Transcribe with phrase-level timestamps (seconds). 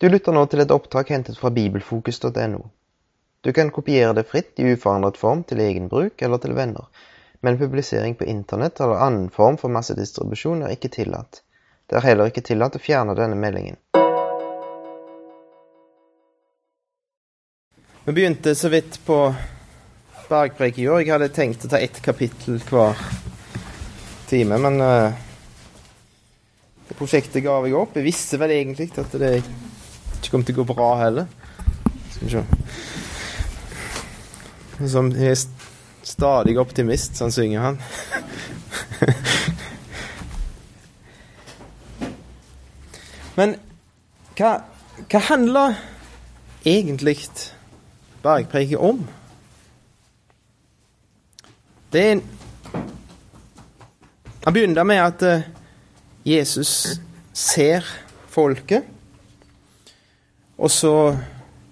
[0.00, 2.60] Du lytter nå til et opptak hentet fra bibelfokus.no.
[3.44, 6.86] Du kan kopiere det fritt i uforandret form til egen bruk eller til venner,
[7.44, 11.42] men publisering på internett eller annen form for massedistribusjon er ikke tillatt.
[11.84, 13.76] Det er heller ikke tillatt å fjerne denne meldingen.
[18.08, 19.20] Vi begynte så vidt på
[20.32, 21.04] bergpreik i år.
[21.04, 22.96] Jeg hadde tenkt å ta ett kapittel hver
[24.32, 25.12] time, men uh,
[26.88, 28.00] det prosjektet ga jeg opp.
[28.00, 29.42] Jeg visste vel egentlig at det
[30.20, 31.26] ikke kommer til å gå bra heller.
[32.12, 32.42] Skal vi se
[34.92, 35.34] Som er
[36.06, 37.76] stadig optimist, sånn synger han.
[43.38, 43.56] Men
[44.36, 44.50] hva,
[45.08, 45.74] hva handler
[46.66, 47.18] egentlig
[48.24, 49.08] bergpreiket om?
[51.92, 52.22] Det er en
[54.44, 55.42] Han begynner med at eh,
[56.24, 57.00] Jesus
[57.36, 57.84] ser
[58.32, 58.84] folket.
[60.60, 60.92] Og så,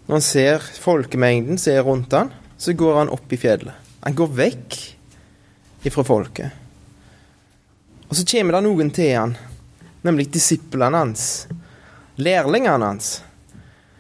[0.08, 3.76] når han ser folkemengden som er rundt han, så går han opp i fjellet.
[4.06, 4.78] Han går vekk
[5.88, 6.64] ifra folket.
[8.08, 9.34] Og så kommer det noen til han,
[10.06, 11.24] nemlig disiplene hans,
[12.16, 13.18] lærlingene hans.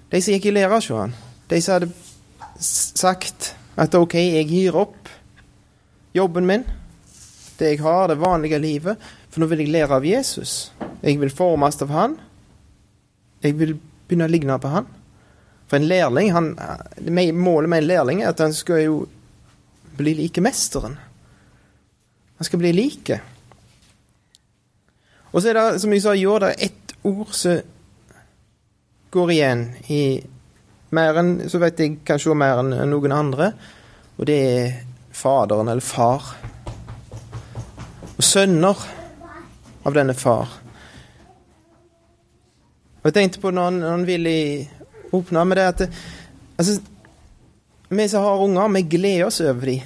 [0.08, 1.12] De som gikk i lære hos han.
[1.52, 1.92] De som hadde
[2.58, 5.10] sagt at OK, jeg gir opp
[6.16, 6.64] jobben min,
[7.58, 8.96] det jeg har, det vanlige livet,
[9.28, 10.72] for nå vil jeg lære av Jesus.
[11.02, 12.16] Jeg vil formes av han.
[13.44, 13.76] Jeg vil
[14.08, 14.88] begynne å ligne på han.
[15.68, 16.54] For en lærling, han,
[17.36, 18.98] Målet med en lærling er at han skal jo
[19.98, 20.96] bli like mesteren.
[22.38, 23.20] Han skal bli like.
[25.32, 27.60] Og så er det, som jeg sa i år, det er ett ord som
[29.12, 30.02] går igjen i
[30.92, 33.50] mer enn Så vet jeg kanskje mer enn noen andre,
[34.16, 34.78] og det er
[35.18, 36.22] Faderen, eller far.
[38.14, 38.84] Og sønner
[39.82, 40.52] av denne far.
[42.98, 44.32] Og jeg tenkte på når han ville
[45.14, 45.82] åpne med det at
[46.58, 46.80] altså,
[47.88, 49.80] Vi som har unger, vi gleder oss over dem.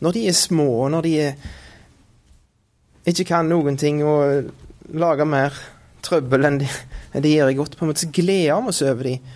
[0.00, 1.46] Når de er små, og når de er,
[3.08, 4.50] ikke kan noen ting og
[4.92, 5.56] lager mer
[6.04, 6.68] trøbbel enn de,
[7.14, 9.32] enn de gjør godt, på en måte, så gleder vi oss over dem.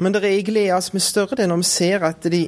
[0.00, 2.42] Men det er glede som er større, det når vi ser at de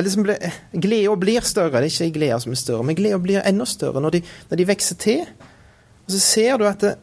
[0.00, 0.28] liksom
[0.72, 4.00] Gleda blir større, det er ikke gleda som er større, men gleda blir enda større
[4.00, 5.24] når de, når de vokser til.
[6.06, 6.94] Og så ser du at det,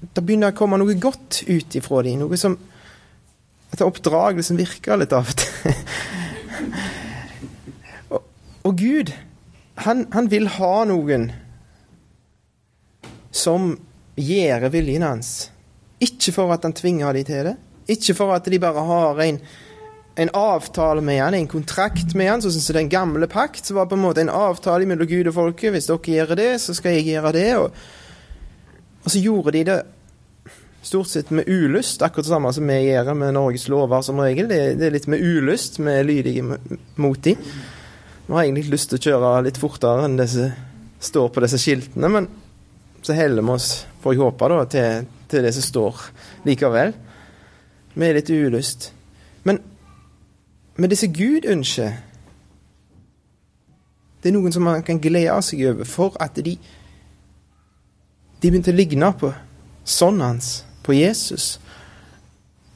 [0.00, 2.24] det begynner å komme noe godt ut ifra dem.
[2.24, 2.58] Noe som
[3.68, 5.66] Et oppdrag som virker litt av og til.
[8.16, 8.22] og,
[8.64, 9.12] og, Gud,
[9.84, 11.26] han, han, vil ha noen
[13.28, 13.74] som
[14.16, 15.50] gjør viljen hans.
[16.00, 17.54] Ikke for at han tvinger dem til det.
[17.92, 19.42] Ikke for at de bare har en,
[20.24, 23.68] en avtale med han, en kontrakt med han, sånn som den gamle pakt.
[23.68, 25.76] som var på en måte en avtale mellom Gud og folket.
[25.76, 27.48] Hvis dere gjør det, så skal jeg gjøre det.
[27.60, 27.68] Og,
[29.08, 29.78] og så gjorde de det
[30.84, 34.50] stort sett med ulyst, akkurat det samme som vi gjør med Norges lover som regel.
[34.50, 36.44] Det, det er litt med ulyst vi er lydige
[37.00, 37.40] mot dem.
[38.26, 40.52] Vi har egentlig lyst til å kjøre litt fortere enn det som
[41.00, 42.28] står på disse skiltene, men
[43.00, 43.70] så heller vi oss,
[44.02, 46.04] får jeg håpe, da, til, til, det som står
[46.44, 46.92] likevel.
[47.96, 48.90] Vi er litt ulyst.
[49.48, 49.62] Men,
[50.76, 51.96] med det som Gud ønsker,
[54.20, 56.58] det er noen som man kan glede seg over for at de
[58.40, 59.32] de begynte å ligne på
[59.88, 61.56] sånn hans, på Jesus.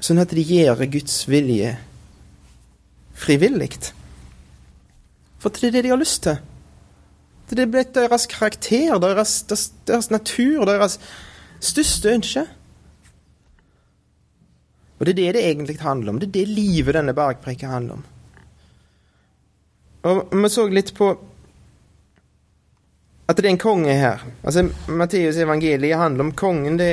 [0.02, 1.76] Sånn at de gjør Guds vilje
[3.22, 3.70] frivillig.
[5.42, 6.40] For det er det de har lyst til.
[7.52, 10.96] Det er blitt deres karakter, deres, deres, deres natur, deres
[11.60, 12.46] største ønske.
[14.98, 16.20] Og det er det det egentlig handler om.
[16.22, 18.04] Det er det livet denne bergpreken handler om.
[20.02, 21.12] Og Vi så litt på
[23.28, 24.24] at det er en konge her.
[24.42, 26.78] Altså, Matteus evangeliet handler om kongen.
[26.80, 26.90] Det,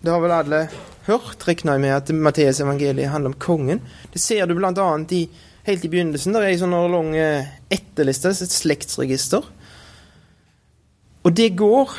[0.00, 0.60] det har vel alle
[1.06, 3.82] hørt, regner jeg med, at Matteus evangeliet handler om kongen.
[4.12, 4.88] Det ser du bl.a.
[5.10, 5.22] I,
[5.66, 6.34] helt i begynnelsen.
[6.34, 7.10] Det er en sånn lang
[7.72, 9.48] etterliste, et slektsregister.
[11.26, 11.96] Og det går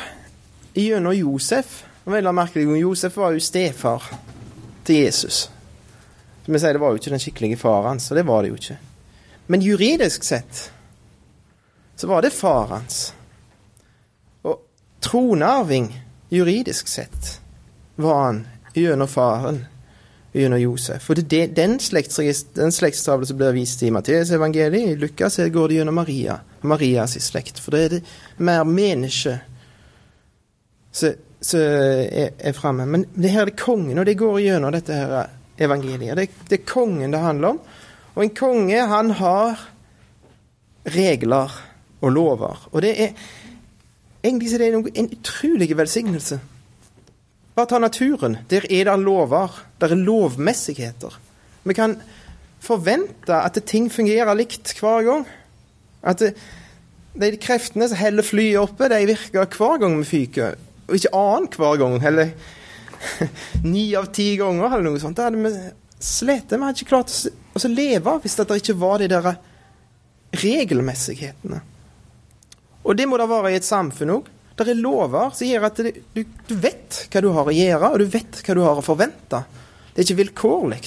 [0.78, 1.82] gjennom Josef.
[2.06, 4.04] Og vel merkelig, Josef var jo stefar
[4.88, 5.48] til Jesus.
[6.44, 8.56] Som jeg sier, Det var jo ikke den skikkelige faren så det var det jo
[8.56, 8.78] ikke.
[9.48, 10.70] Men juridisk sett
[11.98, 13.08] så var det far hans
[15.00, 17.40] tronarving juridisk sett
[17.96, 19.64] var han gjennom faren,
[20.32, 21.10] gjennom Josef.
[21.10, 21.78] Og det er den,
[22.54, 27.16] den slektstavlen som blir vist i Matteus evangeliet, i Lukas går det gjennom Maria, Marias
[27.24, 27.58] slekt.
[27.58, 28.02] For det er det
[28.36, 29.38] mer menneske
[30.92, 31.16] som
[31.54, 32.86] er, er framme.
[32.86, 36.14] Men det her er kongen, og det går gjennom dette her evangeliet.
[36.18, 37.62] Det, det er kongen det handler om.
[38.14, 39.66] Og en konge, han har
[40.86, 41.58] regler
[42.00, 42.68] og lover.
[42.72, 43.12] Og det er
[44.18, 46.40] Egentlig er det en utrolig velsignelse
[47.58, 48.36] Bare ta naturen.
[48.50, 49.64] Der er det lover.
[49.80, 51.18] Der er lovmessigheter.
[51.64, 51.96] Vi kan
[52.60, 55.26] forvente at ting fungerer likt hver gang.
[56.02, 56.34] At det,
[57.18, 60.54] de kreftene som heller flyet oppe, de virker hver gang vi fyker.
[60.86, 61.98] Og ikke annen hver gang.
[62.06, 62.30] Eller
[63.74, 65.18] ni av ti ganger, eller noe sånt.
[65.18, 65.50] Da hadde vi
[65.98, 66.52] slitt.
[66.52, 67.10] Vi hadde ikke klart
[67.58, 69.32] å leve hvis det ikke var de der
[70.44, 71.58] regelmessighetene.
[72.86, 74.28] Og det må det være i et samfunn òg.
[74.58, 78.00] Det er lover som gjør at du, du, vet hva du har å gjøre, og
[78.02, 79.42] du vet hva du har å forvente.
[79.92, 80.80] Det er ikke vilkårlig.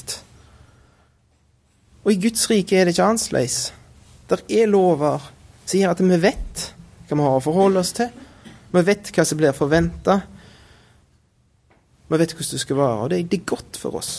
[2.04, 3.62] Og i Guds rike er det ikke annerledes.
[4.28, 5.24] Det er lover
[5.64, 6.66] som gjør at vi vet
[7.08, 8.12] hva vi har å forholde oss til.
[8.72, 10.20] Vi vet hva som blir forventa.
[12.12, 14.14] Vi vet hvordan det skal være, og det, det er godt for oss.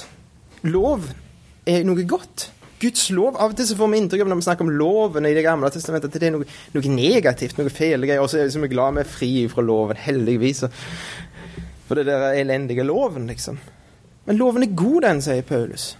[0.64, 1.10] Lov
[1.68, 2.48] er noe godt.
[2.82, 3.36] Guds lov.
[3.36, 5.44] Av og til så får vi inntrykk av når vi snakker om loven i Det
[5.46, 8.22] gamle testamentet, at det er noe, noe negativt, noe feil greier.
[8.22, 10.64] Og så er vi glad vi er fri fra loven, heldigvis.
[11.88, 13.60] For det der elendige loven, liksom.
[14.26, 15.92] Men loven er god, den, sier Paulus.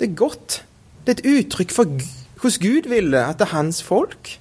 [0.00, 0.62] Det er godt.
[1.04, 1.98] Det er et uttrykk for
[2.38, 4.38] hvordan Gud ville at det hans folk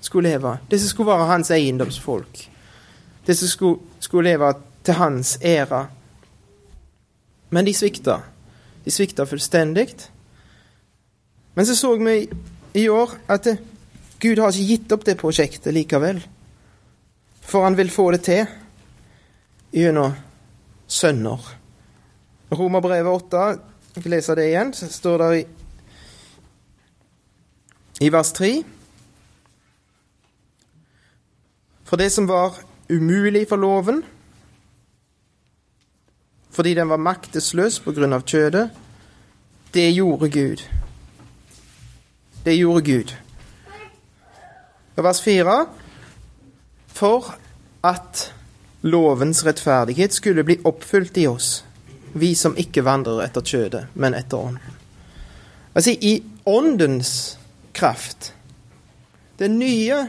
[0.00, 0.58] skulle leve.
[0.70, 2.44] Det som skulle være hans eiendomsfolk.
[3.26, 4.52] Det som skulle, skulle leve
[4.84, 5.86] til hans ære.
[7.50, 8.20] Men de svikta.
[8.84, 9.88] De svikta fullstendig.
[11.54, 12.28] Men så så vi
[12.72, 13.48] i år at
[14.20, 16.20] Gud har ikke gitt opp det prosjektet likevel.
[17.40, 18.44] For han vil få det til
[19.74, 20.14] gjennom
[20.90, 21.40] sønner.
[22.50, 23.42] Romerbrevet 8,
[23.94, 25.44] jeg kan lese det igjen, så står det i,
[28.06, 28.50] i vers 3
[31.86, 32.58] For det som var
[32.90, 34.04] umulig for loven,
[36.50, 38.68] fordi den var maktesløs på grunn av kjødet,
[39.74, 40.62] det gjorde Gud
[42.44, 43.14] det gjorde Gud.
[44.96, 45.56] Og vers 4
[46.88, 47.34] For
[47.84, 48.32] at
[48.80, 51.64] lovens rettferdighet skulle bli oppfylt i oss,
[52.12, 54.76] vi som ikke vandrer etter kjødet, men etter ånden.
[55.74, 57.38] Altså i åndens
[57.72, 58.34] kraft,
[59.38, 60.02] den nye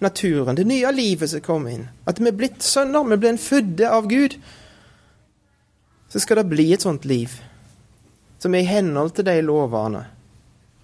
[0.00, 3.90] naturen, det nye livet som kommer inn, at vi er blitt sønner, vi blir fødde
[3.90, 4.38] av Gud,
[6.08, 7.34] så skal det bli et sånt liv
[8.40, 10.06] som er i henhold til de lovene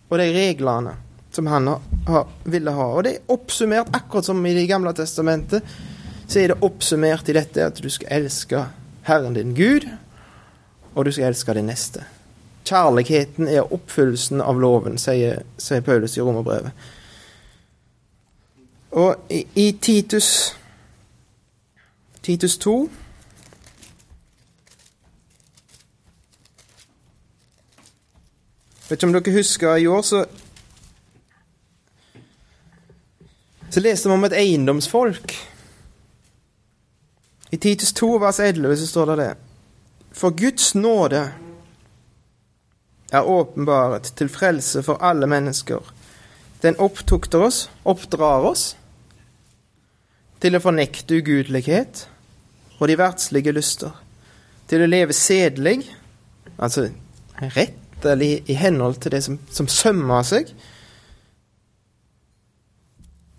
[0.09, 0.97] og de reglene
[1.37, 1.69] som han
[2.07, 2.87] har, ville ha.
[2.97, 5.63] Og det er oppsummert, akkurat som i Det gamle testamentet,
[6.27, 8.65] så er det oppsummert i dette at du skal elske
[9.07, 9.87] Herren din Gud,
[10.95, 12.07] og du skal elske din neste.
[12.67, 16.73] Kjærligheten er oppfyllelsen av loven, sier, sier Paulus i romerbrevet.
[18.97, 20.57] Og i, i Titus
[22.27, 22.89] Titus 2
[28.89, 30.27] Vet ikke om dere husker i år, så
[33.71, 35.33] Så leste vi om et eiendomsfolk.
[37.53, 39.35] I Titus 2, vers 11, så står det det.
[40.13, 41.33] For Guds nåde
[43.13, 45.93] er åpenbaret til frelse for alle mennesker.
[46.63, 48.77] Den opptukter oss, oppdrar oss,
[50.41, 52.07] til å fornekte ugudelighet
[52.79, 53.93] og de verdslige lyster,
[54.69, 55.83] til å leve sedelig,
[56.57, 56.89] altså
[57.57, 60.51] rett eller i, henhold til det som, som sømmer seg,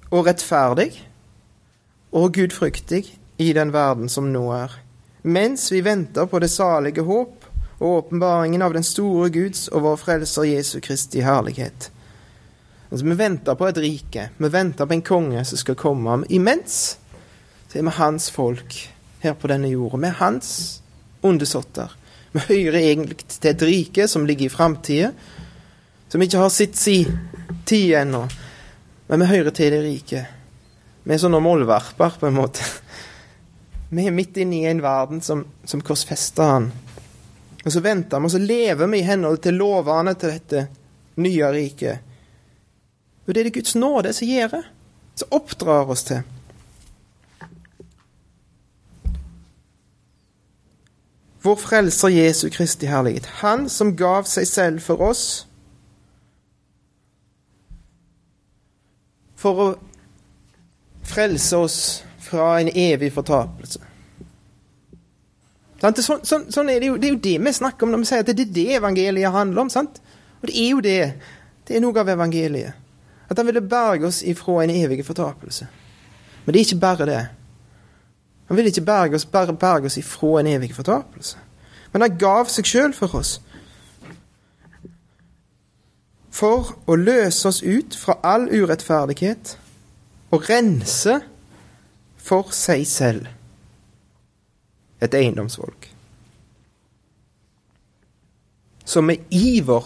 [0.08, 0.92] og rettferdig
[2.16, 3.04] og gudfryktig
[3.44, 4.72] i den verden som nå er,
[5.28, 7.46] mens vi venter på det salige håp
[7.78, 11.92] og åpenbaringen av den store Guds og vår Frelser Jesu Kristi herlighet.
[12.90, 16.22] Altså, vi venter på et rike, vi venter på en konge som skal komme.
[16.30, 16.98] Imens
[17.68, 18.78] så er vi hans folk
[19.20, 20.00] her på denne jorda.
[20.00, 20.52] Vi er hans
[21.22, 21.92] undersåtter.
[22.32, 25.12] Vi hører egentlig til et rike som ligger i framtida,
[26.08, 27.00] som ikke har sitt si
[27.66, 28.26] tid ennå.
[29.08, 30.26] Men vi hører til det rike.
[31.08, 32.66] Vi er sånne målvarper, på en måte.
[33.90, 36.72] Vi er midt inne i en verden som, som korsfester han.
[37.64, 40.66] Og så venter vi, og så lever vi i henhold til lovene til dette
[41.24, 42.04] nye riket.
[43.26, 44.68] Og det er det Guds nåde som gjør,
[45.16, 46.24] som oppdrar oss til.
[51.48, 53.26] Vår Frelser Jesu Kristi herlighet.
[53.40, 55.22] Han som gav seg selv for oss
[59.40, 59.68] for å
[61.08, 61.78] frelse oss
[62.20, 63.80] fra en evig fortapelse.
[65.80, 68.10] Sånn, sånn, sånn er det, jo, det, er jo det vi snakker om når vi
[68.10, 69.72] sier at det er det evangeliet handler om.
[69.72, 70.02] sant?
[70.42, 71.02] Og det er jo det.
[71.64, 72.84] Det er noe av evangeliet.
[73.30, 75.72] At han ville berge oss ifra en evig fortapelse.
[76.44, 77.26] Men det er ikke bare det.
[78.48, 81.38] Han vil ikke berge oss, bare berge oss ifra en evig fortapelse.
[81.92, 83.38] Men han gav seg sjøl for oss.
[86.32, 89.58] For å løse oss ut fra all urettferdighet
[90.32, 91.20] og rense
[92.18, 93.28] for seg selv
[95.02, 95.92] et eiendomsfolk.
[98.88, 99.84] som med iver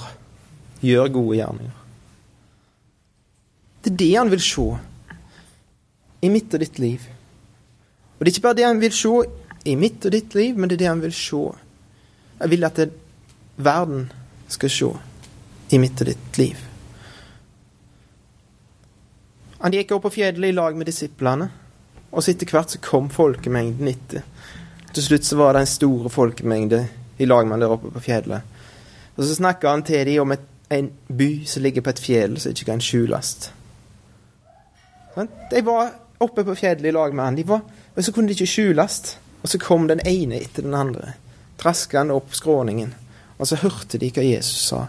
[0.81, 1.77] gjør gode gjerninger.
[3.81, 4.67] Det er det han vil se
[6.21, 7.07] i mitt og ditt liv.
[8.21, 9.11] Og det er ikke bare det han vil se
[9.65, 11.39] i mitt og ditt liv, men det er det han vil se.
[12.37, 12.91] Jeg vil at det,
[13.57, 14.11] verden
[14.45, 14.89] skal se
[15.73, 16.59] i mitt og ditt liv.
[19.65, 21.49] Han gikk opp på fjellet i lag med disiplene,
[22.13, 24.21] og så etter hvert så kom folkemengden etter.
[24.93, 26.83] Til slutt så var det en stor folkemengde
[27.17, 28.45] i lag med han der oppe på fjellet.
[29.17, 32.37] Og så snakka han til dem om et, en by som ligger på et fjell
[32.37, 33.35] som ikke kan skjules.
[35.17, 38.37] De var oppe på fjellet i lag med han, de var, og så kunne de
[38.37, 39.01] ikke skjules.
[39.41, 41.15] Og så kom den ene etter den andre,
[41.57, 42.93] traskende opp skråningen.
[43.41, 44.83] Og så hørte de hva Jesus sa,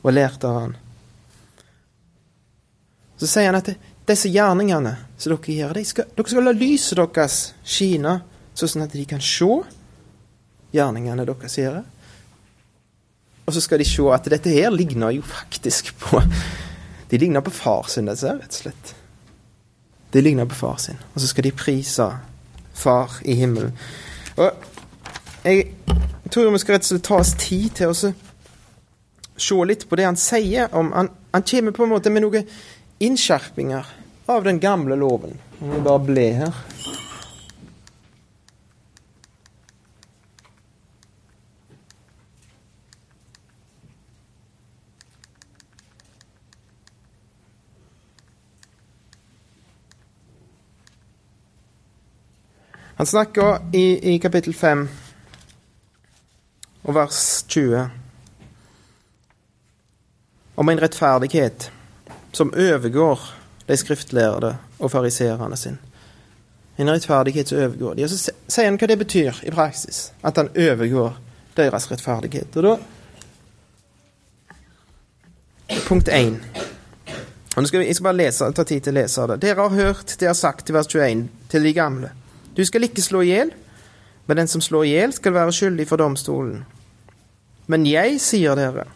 [0.00, 0.76] og lærte av han.
[3.20, 3.74] Så sier han at
[4.08, 8.14] disse gjerningene som dere gjør, de skal, dere skal la lyset deres skine,
[8.56, 9.50] sånn at de kan se
[10.72, 11.82] gjerningene deres gjør.
[13.46, 16.22] Og så skal de se at dette her ligner jo faktisk på
[17.06, 18.88] De ligner på far sin, rett og slett.
[20.12, 20.98] De ligner på far sin.
[21.14, 22.06] Og så skal de prise
[22.76, 23.72] far i himmelen.
[24.36, 24.52] Og
[25.44, 25.66] jeg
[26.30, 30.06] tror vi skal rett og slett ta oss tid til å se litt på det
[30.08, 32.48] han sier om Han, han kommer på en måte med noen
[32.98, 33.86] innskjerpinger
[34.26, 35.36] av den gamle loven.
[35.60, 36.54] Om vi bare ble her.
[52.96, 54.88] Han snakker i, i kapittel 5
[56.82, 57.90] og vers 20
[60.54, 61.70] om en rettferdighet
[62.32, 63.20] som overgår
[63.68, 65.78] de skriftlærde og fariserene sin.
[66.76, 68.04] En rettferdighet som overgår de.
[68.04, 71.18] Og Så sier han hva det betyr i praksis, at han overgår
[71.56, 72.56] deres rettferdighet.
[72.56, 72.76] Og da
[75.86, 76.40] Punkt 1.
[77.56, 79.42] Og skal, jeg skal bare lese, ta tid til å lese det.
[79.42, 82.10] Dere har hørt det er sagt i vers 21 til de gamle.
[82.56, 83.52] Du skal ikke slå i hjel,
[84.26, 86.64] men den som slår i hjel, skal være skyldig for domstolen.
[87.66, 88.86] Men jeg sier dere,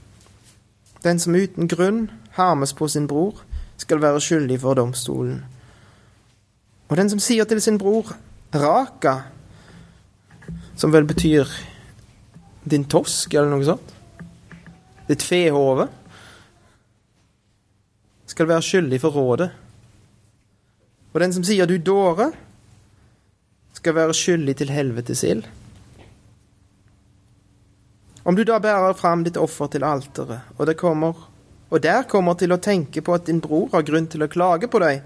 [1.04, 3.42] den som uten grunn harmes på sin bror,
[3.80, 5.42] skal være skyldig for domstolen.
[6.88, 8.14] Og den som sier til sin bror,
[8.54, 9.20] raka,
[10.76, 11.48] som vel betyr
[12.70, 13.94] din tosk, eller noe sånt,
[15.08, 15.86] ditt fehove,
[18.30, 19.50] skal være skyldig for rådet.
[21.12, 22.30] Og den som sier du dåre,
[23.80, 25.46] skal være skyldig til helvetes ild.
[28.28, 31.16] Om du da bærer fram ditt offer til alteret, og, det kommer,
[31.70, 34.68] og der kommer til å tenke på at din bror har grunn til å klage
[34.68, 35.00] på deg,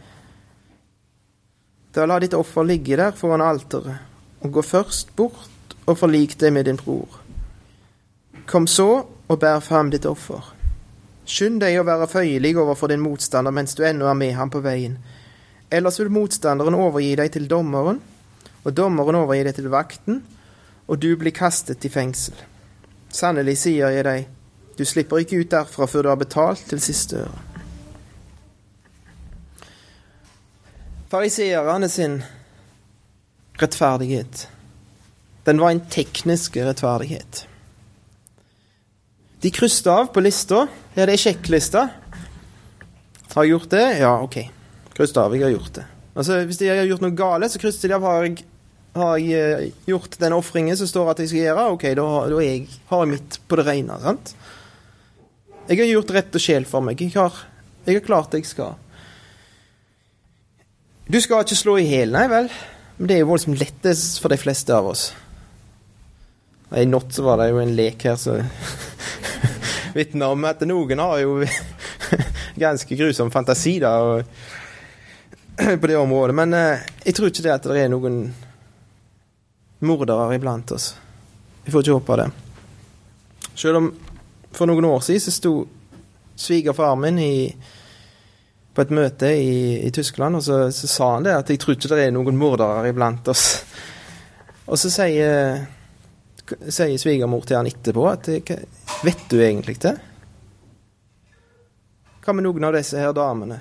[1.95, 4.03] da la ditt offer ligge der foran alteret,
[4.43, 7.21] og gå først bort og forlik deg med din bror.
[8.51, 10.43] Kom så og bær fram ditt offer.
[11.25, 14.65] Skynd deg å være føyelig overfor din motstander mens du ennå er med ham på
[14.65, 14.99] veien,
[15.71, 18.03] ellers vil motstanderen overgi deg til dommeren,
[18.65, 20.23] og dommeren overgir det til vakten,
[20.89, 22.37] og du blir kastet i fengsel.
[23.15, 24.29] Sannelig sier jeg deg,
[24.75, 27.43] du slipper ikke ut derfra før du har betalt til siste øre.
[31.13, 32.19] Fariseerne sin
[33.61, 34.49] rettferdighet,
[35.47, 37.45] den var en teknisk rettferdighet.
[39.45, 40.63] De krysset av på lista.
[40.97, 41.83] Er det er sjekklista.
[43.35, 43.83] Har jeg gjort det?
[44.01, 44.39] Ja, OK.
[44.97, 45.35] Krysset av.
[45.37, 45.85] Jeg har gjort det.
[46.15, 48.47] Altså, Hvis de har gjort noe galt, så krysser de av har jeg
[48.95, 52.43] har jeg eh, gjort den ofringen som står at jeg skal gjøre, ok, da, da
[52.45, 53.99] jeg, har jeg mitt på det rene.
[54.03, 54.35] sant?
[55.67, 57.01] Jeg har gjort rett og sjel for meg.
[57.01, 57.41] Jeg har,
[57.89, 58.79] jeg har klart det jeg skal.
[61.09, 62.49] Du skal ikke slå i hjel, nei vel.
[62.97, 65.09] Men det er jo voldsomt lettest for de fleste av oss.
[66.75, 68.39] I natt så var det jo en lek her som
[69.97, 71.43] vitner om at noen har jo
[72.65, 73.93] ganske grusom fantasi da,
[75.81, 76.39] på det området.
[76.39, 78.27] Men eh, jeg tror ikke det at det er noen
[79.87, 80.95] mordere iblant oss.
[81.65, 82.29] Vi får ikke håpe det.
[83.55, 83.93] Selv om
[84.55, 85.55] for noen år siden så sto
[86.37, 87.57] svigerfaren min i,
[88.75, 91.77] på et møte i, i Tyskland, og så, så, sa han det at jeg tror
[91.77, 93.47] ikke det er noen mordere iblant oss.
[94.65, 95.65] Og så sier,
[96.45, 98.31] sier svigermor til han etterpå at
[99.05, 99.95] Vet du egentlig det?
[102.25, 103.59] Hva med noen av disse her damene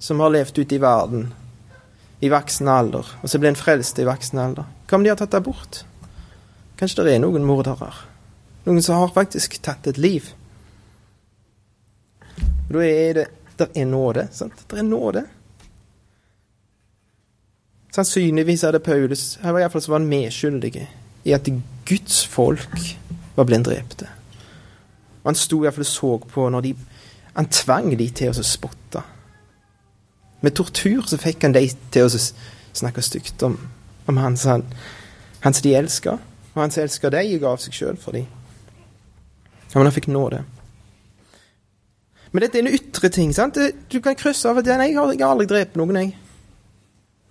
[0.00, 1.26] som har levd ute i verden
[2.24, 4.70] i voksen alder, og så blir en frelst i voksen alder?
[4.86, 5.84] Hva om de har tatt abort?
[6.76, 7.92] Kanskje det er noen mordere?
[8.64, 10.32] Noen som har faktisk tatt et liv?
[12.68, 14.64] Da er det Der er nåde, sant?
[14.66, 15.20] Det er nåde.
[17.94, 20.88] Sannsynligvis det Paulus Her var iallfall så var han medskyldig
[21.24, 21.48] i at
[21.86, 22.98] Guds folk
[23.36, 24.08] var blitt drepte.
[25.22, 26.74] Og han sto iallfall og så på når de
[27.34, 29.00] Han tvang de til å spotte.
[30.40, 32.18] Med tortur så fikk han de til å
[32.74, 33.56] snakke stygt om,
[34.06, 34.64] om han som
[35.44, 36.18] han, de elsker,
[36.54, 38.28] Og han som elsker deg, ga av seg sjøl for dem.
[39.72, 40.44] Ja, men han fikk nå det.
[42.30, 43.32] Men dette er en ytre ting.
[43.34, 43.58] sant?
[43.90, 46.14] Du kan krysse av at jeg har, aldri drept noen, jeg.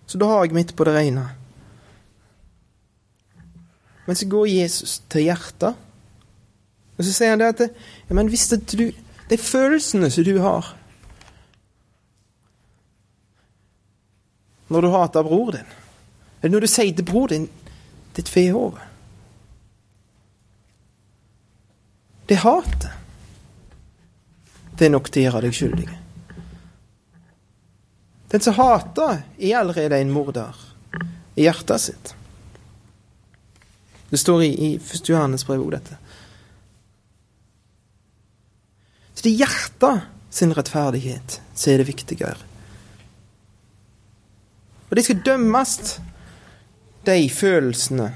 [0.08, 1.24] Så da har jeg midt på det rene.
[4.06, 5.80] Men så går Jesus til hjertet,
[6.94, 8.92] og så sier han det at ja, men visste du
[9.32, 10.68] De følelsene som du har
[14.68, 15.72] når du hater bror din,
[16.44, 17.48] eller når du sier til bror din
[18.14, 18.90] ditt fehove
[22.28, 22.92] Det hatet,
[24.80, 25.88] det er nok til å gjøre deg skyldig.
[28.32, 30.56] Den som hater, er allerede en morder
[31.36, 32.14] i hjertet sitt.
[34.08, 35.04] Det står i, i 1.
[35.12, 36.00] Johannes brev òg, dette.
[39.14, 42.50] Så det er hjertet sin rettferdighet som er det viktigere.
[44.90, 45.76] Og de skal dømmes,
[47.06, 48.10] de følelsene.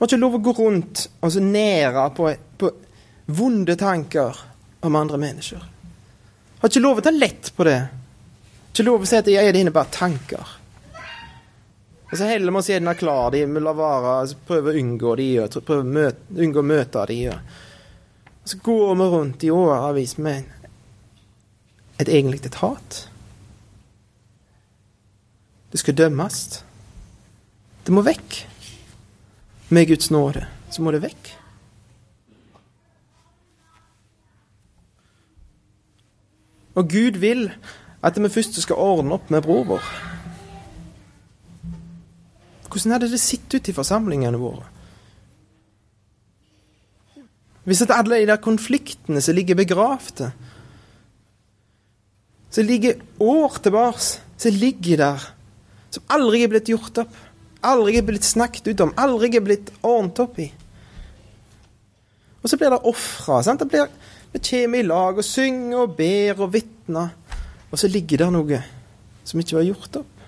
[0.00, 2.30] Man har ikke lov å gå rundt og så nære på,
[2.60, 2.70] på
[3.36, 4.38] vonde tanker
[4.86, 5.64] om andre mennesker.
[6.60, 7.80] Har ikke lov å ta lett på det.
[8.70, 10.56] Ikke lov å si at jeg er dine bare tanker.
[12.10, 15.12] Og så heller vi oss gjerne klar de, vi lar være, altså prøve å unngå
[15.20, 15.28] de,
[15.60, 17.18] prøve å møte, unngå å møte de.
[17.30, 20.48] Og så går vi rundt i årevis med
[22.00, 23.04] et egentlig et hat.
[25.70, 26.40] Det skal dømmes.
[27.86, 28.40] Det må vekk.
[29.70, 31.30] Med Guds nåde så må det vekk.
[36.78, 37.48] Og Gud vil
[38.02, 39.88] at vi først skal ordne opp med bror vår.
[42.70, 44.66] Hvordan hadde det sett ut i forsamlingene våre?
[47.66, 50.30] Hvis at alle de der konfliktene som ligger begravde,
[52.50, 54.06] som ligger år tilbake,
[54.38, 55.26] som ligger der,
[55.90, 57.18] som aldri er blitt gjort opp,
[57.66, 60.50] aldri er blitt snakket ut om, aldri er blitt ordnet opp i
[62.40, 63.42] Og så blir det ofra.
[64.32, 67.10] Vi kommer i lag og synger og ber og vitner.
[67.70, 68.62] Og så ligger der noe
[69.24, 70.22] som ikke var gjort opp.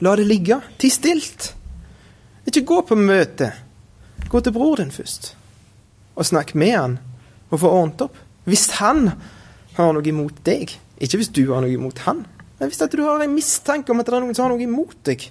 [0.00, 0.60] La det ligge.
[0.78, 1.50] Ti stilt.
[2.46, 3.50] Ikke gå på møte.
[4.30, 5.32] Gå til bror din først,
[6.14, 6.92] og snakk med han,
[7.50, 8.18] og få ordnet opp.
[8.46, 9.08] Hvis han
[9.74, 10.70] har noe imot deg,
[11.02, 12.22] ikke hvis du har noe imot han,
[12.60, 15.00] men hvis du har en mistanke om at det er noen som har noe imot
[15.08, 15.24] deg,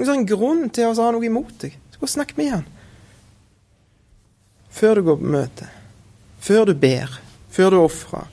[0.00, 2.68] noen sånn grunn til å ha noe imot deg, så gå og snakk med han.
[4.72, 5.66] Før du går på møte.
[6.40, 7.12] Før du ber.
[7.52, 8.28] Før du ofrer.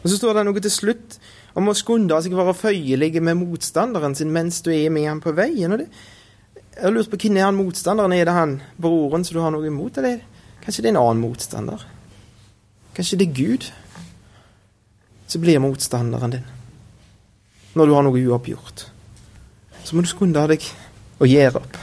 [0.00, 1.16] Og så står det noe til slutt
[1.56, 5.32] om å skunde seg være føyelig med motstanderen sin mens du er med ham på
[5.36, 5.72] veien.
[5.72, 5.88] Og det,
[6.74, 8.16] jeg har lurt på hvem er han motstanderen?
[8.16, 10.20] Er det han broren som du har noe imot, eller
[10.64, 11.88] kanskje det er en annen motstander?
[12.96, 13.72] Kanskje det er Gud
[15.30, 16.48] som blir motstanderen din
[17.74, 18.86] når du har noe uoppgjort?
[19.84, 20.64] Så må du skunde deg
[21.20, 21.78] og gjøre opp.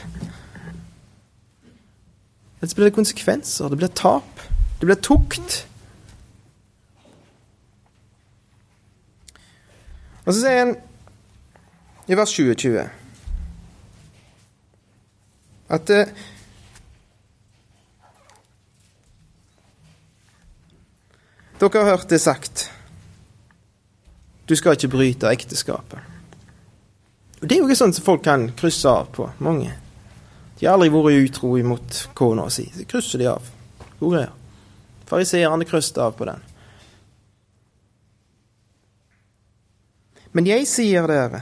[2.58, 4.40] Ellers blir det konsekvenser, det blir tap,
[4.80, 5.60] det blir tukt.
[10.26, 10.74] Og så sier han
[12.08, 12.88] i vers 2020
[15.68, 16.10] at eh,
[21.58, 22.68] Dere har hørt det sagt.
[24.48, 26.00] Du skal ikke bryte ekteskapet.
[27.40, 29.28] Og Det er jo ikke sånn som folk kan krysse av på.
[29.44, 29.74] Mange.
[30.58, 32.66] De har aldri vært utro imot kona si.
[32.74, 33.44] Så krysser de av.
[34.00, 34.32] Greier.
[35.08, 36.42] Fariseerne krysset av på den.
[40.32, 41.40] Men jeg sier dere,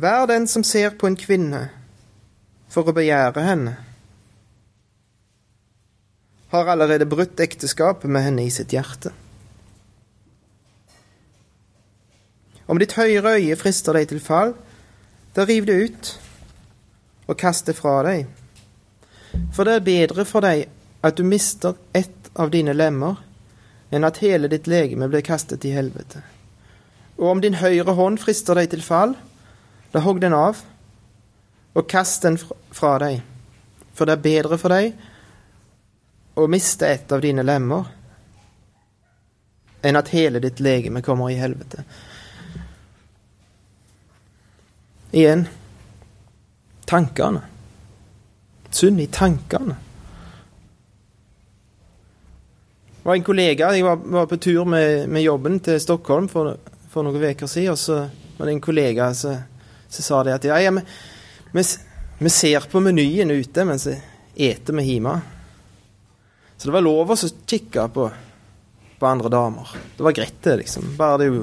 [0.00, 1.66] vær den som ser på en kvinne
[2.72, 3.76] for å begjære henne,
[6.54, 9.12] har allerede brutt ekteskapet med henne i sitt hjerte.
[12.66, 14.54] Om ditt høyre øye frister deg til fall,
[15.36, 16.12] da riv det ut
[17.26, 18.26] og kast det fra deg.
[19.54, 20.66] For det er bedre for deg
[21.06, 23.20] at du mister ett av dine lemmer,
[23.94, 26.22] enn at hele ditt legeme blir kastet i helvete.
[27.16, 29.14] Og om din høyre hånd frister deg til fall,
[29.92, 30.58] da hogg den av,
[31.76, 32.38] og kast den
[32.74, 33.20] fra deg.
[33.94, 34.96] For det er bedre for deg
[36.36, 37.86] å miste ett av dine lemmer
[39.86, 41.84] enn at hele ditt legeme kommer i helvete.
[45.12, 45.46] Igjen
[46.86, 47.42] tankene.
[48.70, 49.76] Synd i tankene.
[52.96, 56.56] Det var en kollega Jeg var, var på tur med, med, jobben til Stockholm for
[56.96, 58.06] for noen uker siden, og så
[58.38, 59.42] var det en kollega som
[59.88, 60.80] sa det at ja, ja, vi,
[61.52, 61.64] men
[62.18, 63.98] Vi ser på menyen ute mens vi
[64.48, 65.12] eter med hjemme.
[66.56, 68.06] Så det var lov å kikke på,
[68.96, 69.74] på andre damer.
[69.98, 70.94] Det var greit, det, liksom.
[70.96, 71.42] Bare jo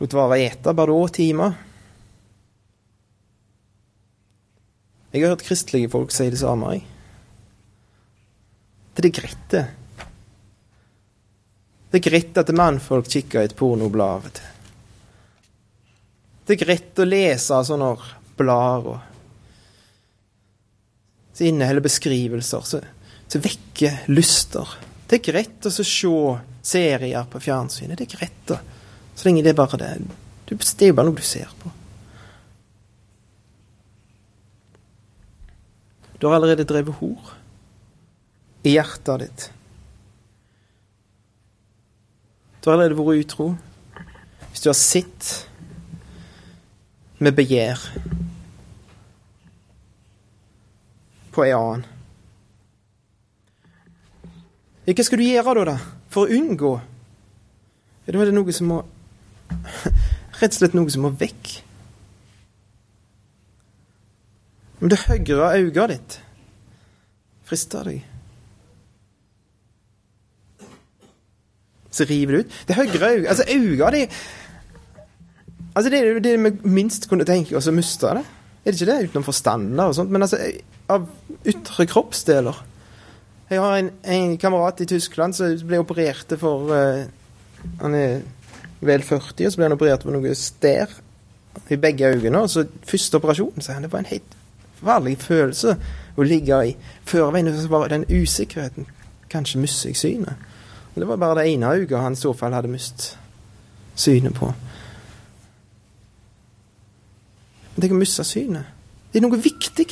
[0.00, 1.56] lot være å ete, bare da timer.
[5.10, 6.76] Jeg har hørt kristelige folk si det samme.
[6.76, 6.86] Jeg.
[8.94, 9.64] Det er greit, det.
[11.90, 14.50] Det er greit at mannfolk kikker i et pornoblad av og til.
[16.46, 17.90] Det er greit å lese sånne
[18.38, 19.02] blader
[21.34, 24.76] som inneholder beskrivelser som vekker lyster.
[25.06, 25.84] Det er greit å se
[26.62, 27.98] serier på fjernsynet.
[27.98, 28.60] Det er greit, da.
[29.14, 29.92] Så lenge det er bare det.
[30.46, 31.72] Det er jo bare noe du ser på.
[36.20, 37.32] Du har allerede drevet hor
[38.62, 39.44] i hjertet ditt.
[42.60, 43.46] Du har allerede vært utro.
[44.50, 45.30] Hvis du har sett
[47.20, 47.80] med begjær
[51.32, 51.86] på ei annen.
[54.90, 55.76] Hva skal du gjøre da, da?
[56.10, 56.74] For å unngå?
[58.04, 58.80] Da er det noe som må
[60.40, 61.60] Rett og slett noe som må vekk.
[64.80, 66.20] Om det høyre øyet ditt
[67.50, 68.04] frister deg,
[71.90, 72.58] så river du ut.
[72.68, 74.08] Det høyre øyet Altså, øyet det
[75.74, 78.24] Altså, det er det vi minst kunne tenke oss å miste det.
[78.64, 79.10] Er det ikke det?
[79.10, 80.10] Utenom forstander og sånt.
[80.10, 80.38] Men altså,
[80.90, 81.06] av
[81.46, 82.58] ytre kroppsdeler.
[83.50, 87.06] Jeg har en, en kamerat i Tyskland som ble operert for uh,
[87.80, 88.20] Han er
[88.80, 90.92] vel 40, og så ble han operert for noe stær
[91.70, 92.42] i begge øynene.
[92.42, 94.39] Og så første operasjon, sier han, det var en helt
[94.80, 95.76] farlig følelse
[96.16, 96.76] å ligge i.
[97.04, 97.46] førerveien.
[97.90, 98.86] den usikkerheten.
[99.30, 100.34] Kanskje mister jeg synet.
[100.94, 103.18] Og det var bare det ene øyet han i så fall hadde mistet
[103.94, 104.52] synet på.
[107.74, 108.64] Men tenk å miste synet.
[109.12, 109.86] Det er noe viktig.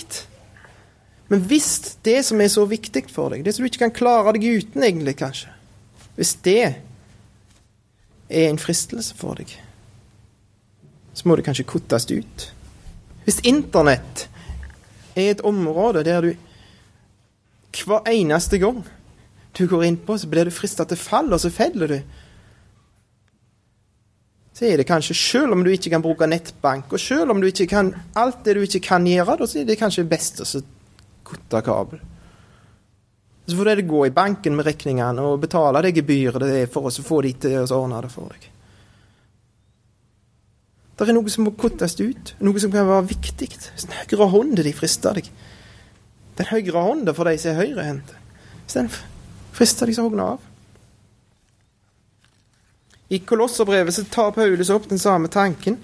[1.29, 4.35] Men hvis det som er så viktig for deg, det som du ikke kan klare
[4.37, 5.55] deg uten, egentlig, kanskje
[6.17, 6.75] Hvis det
[8.29, 9.53] er en fristelse for deg,
[11.15, 12.47] så må det kanskje kuttes ut.
[13.25, 14.29] Hvis Internett
[15.19, 16.33] er et område der du
[17.79, 18.81] hver eneste gang
[19.59, 21.99] du går inn på, så blir du frista til fall, og så faller du.
[24.59, 27.49] Så er det kanskje, selv om du ikke kan bruke nettbank, og selv om du
[27.49, 30.63] ikke kan alt det du ikke kan gjøre, så er det kanskje best å
[31.27, 32.01] kutte kabel.
[33.49, 36.91] Så får du gå i banken med regningene og betale det gebyret det er for
[36.91, 38.51] oss, å få de til å ordne det for deg.
[40.99, 43.47] Det er noe som må kuttes ut, noe som kan være viktig.
[43.85, 45.29] Den høyre hånda de frister deg.
[46.41, 48.17] Den høyre hånda for de som er høyrehendte.
[48.73, 48.91] Den
[49.55, 50.49] frister deg, så hogner av.
[53.15, 55.79] I Kolosserbrevet så tar Paulus opp den samme tanken.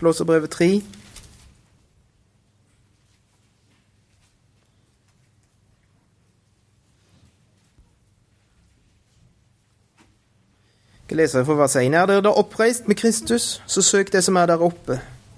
[0.00, 1.01] Kolosserbrevet 3.
[11.12, 11.92] Jeg leser for hva sier.
[11.92, 14.94] Er dere da oppreist med Kristus, så søk det som er der oppe,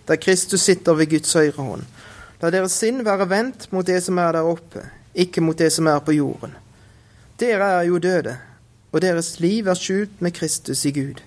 [0.06, 1.88] der Kristus sitter ved Guds høyre hånd.
[2.38, 4.84] La deres sinn være vendt mot det som er der oppe,
[5.18, 6.52] ikke mot det som er på jorden.
[7.42, 8.36] Dere er jo døde,
[8.94, 11.24] og deres liv er skjult med Kristus i Gud.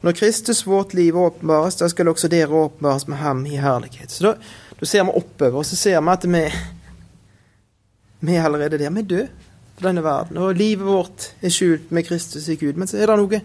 [0.00, 4.08] Når Kristus, vårt liv, åpenbares, da skal også dere åpenbares med ham i herlighet.
[4.08, 4.34] Så da,
[4.80, 6.44] da ser vi oppover, og så ser vi at vi,
[8.24, 8.88] vi er allerede der.
[8.88, 9.49] Vi er døde
[9.80, 10.38] for denne verden.
[10.38, 12.76] Og livet vårt er skjult med Kristus i Gud.
[12.76, 13.42] Men så er det noe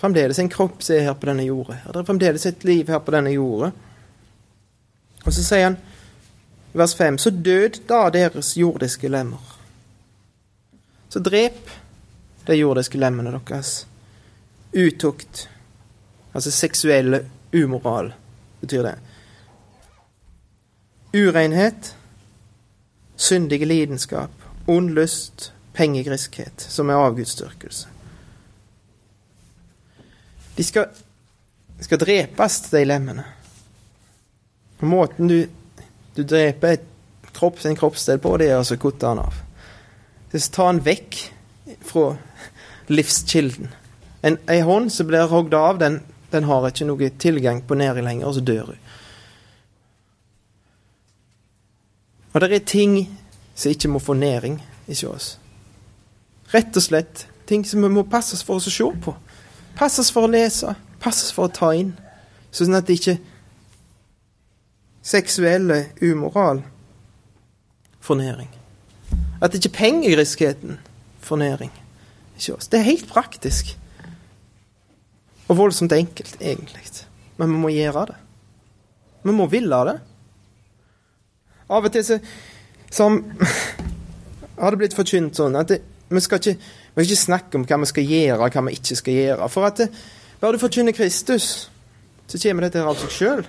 [0.00, 1.74] Fremdeles en kropp som er her på denne jorda.
[1.84, 3.66] Det er fremdeles et liv her på denne jorda.
[5.26, 5.76] Og så sier han,
[6.72, 9.42] vers 5, så død da deres jordiske lemmer.
[11.12, 11.68] Så drep
[12.48, 13.74] de jordiske lemmene deres.
[14.72, 15.48] Utukt,
[16.32, 18.14] altså seksuelle umoral,
[18.62, 18.96] betyr det.
[21.12, 21.94] Urenhet,
[23.20, 27.88] syndige lidenskap, ond lyst, pengegriskhet, som er avgudsdyrkelse.
[30.56, 30.90] De skal,
[31.80, 33.24] skal drepes, de lemmene.
[34.80, 35.38] På måten du,
[36.16, 36.80] du dreper
[37.32, 39.38] kropp, en kroppsdel på, det er å kutte den av.
[40.32, 41.20] Så ta den vekk
[41.86, 42.14] fra
[42.90, 43.70] livskilden.
[44.22, 48.04] En, en hånd som blir hogd av, den, den, har ikke noe tilgang på nedi
[48.04, 48.88] lenger, og så dør hun.
[52.30, 52.98] Og det er ting
[53.60, 54.56] som ikke må få næring
[54.88, 55.34] i oss.
[56.54, 59.14] Rett og slett ting som vi må passe oss for oss å se på.
[59.76, 61.92] Passe oss for å lese, passe oss for å ta inn.
[62.50, 63.18] Sånn at det ikke
[65.06, 66.62] seksuelle umoral
[68.00, 68.50] får næring.
[69.40, 70.80] At ikke pengegriskheten
[71.20, 71.72] får næring
[72.40, 72.68] hos.
[72.68, 73.76] Det er helt praktisk.
[75.48, 77.04] Og voldsomt enkelt, egentlig.
[77.36, 78.18] Men vi må gjøre det.
[79.22, 79.98] Vi må ville det.
[81.70, 82.18] Av og til så
[82.90, 83.20] som
[84.60, 87.66] har det blitt forkynt sånn at det, vi, skal ikke, vi skal ikke snakke om
[87.66, 89.50] hva vi skal gjøre, og hva vi ikke skal gjøre.
[89.52, 89.90] For at det,
[90.42, 91.68] bare du forkynner Kristus,
[92.26, 93.44] så kommer dette her av seg sjøl.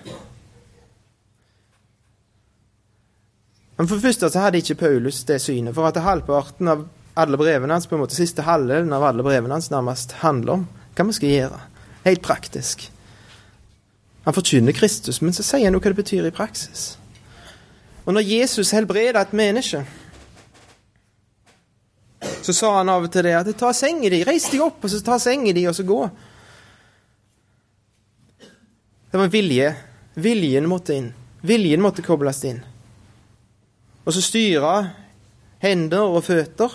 [3.77, 6.85] Men for det første så hadde ikke Paulus det synet, for at halvparten av
[7.17, 10.67] alle brevene hans, på en måte siste halvdelen av alle brevene hans, nærmest handler om
[10.95, 11.61] hva vi skal gjøre.
[12.05, 12.85] Helt praktisk.
[14.25, 16.91] Han forkynner Kristus, men så sier han jo hva det betyr i praksis.
[18.05, 19.83] Og når Jesus helbreder et menneske,
[22.41, 24.89] så sa han av og til det at ta senga di, reis deg opp, og
[24.89, 25.99] så ta senga di, og så gå.
[29.11, 29.71] Det var vilje.
[30.21, 31.11] Viljen måtte inn.
[31.45, 32.61] Viljen måtte kobles inn.
[34.05, 34.73] Og så styre
[35.61, 36.73] hender og føtter.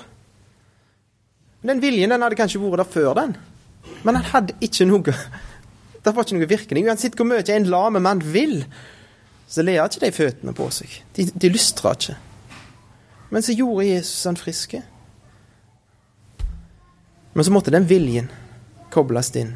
[1.66, 3.32] Den viljen den hadde kanskje vært der før den,
[4.06, 5.14] men han hadde ikke noe
[6.06, 6.86] Det var ikke noe virkning.
[6.86, 8.60] Uansett hvor mye en lame mann vil,
[9.46, 10.92] så ler ikke de føttene på seg.
[11.16, 12.16] De, de lystrer ikke.
[13.30, 14.82] Men så gjorde Jesus han friske.
[17.32, 18.30] Men så måtte den viljen
[18.90, 19.54] kobles inn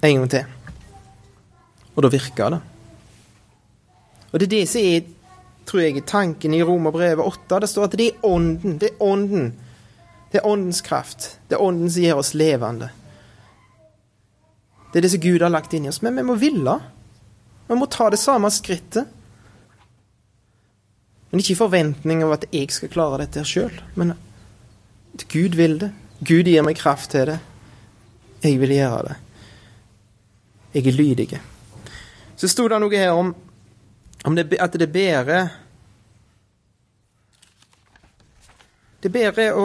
[0.00, 0.44] en gang til.
[1.94, 2.60] Og da virka det.
[4.30, 5.08] Og det er det som er,
[5.66, 7.60] tror jeg, tanken i Romerbrevet 8.
[7.60, 8.78] Det står at det er ånden.
[8.80, 9.50] Det er ånden
[10.30, 11.38] det er åndens kraft.
[11.48, 12.90] Det er ånden som gjør oss levende.
[14.92, 16.02] Det er det som Gud har lagt inn i oss.
[16.02, 16.76] Men vi må ville.
[17.70, 19.06] Vi må ta det samme skrittet.
[21.30, 23.76] Men ikke i forventning av at jeg skal klare dette sjøl.
[23.94, 24.16] Men
[25.14, 25.92] at Gud vil det.
[26.26, 27.38] Gud gir meg kraft til det.
[28.42, 29.16] Jeg vil gjøre det.
[30.74, 31.40] Jeg er lydig.
[32.36, 33.30] Så sto det noe her om,
[34.26, 35.40] om det, at det er bedre
[39.00, 39.62] Det er bedre å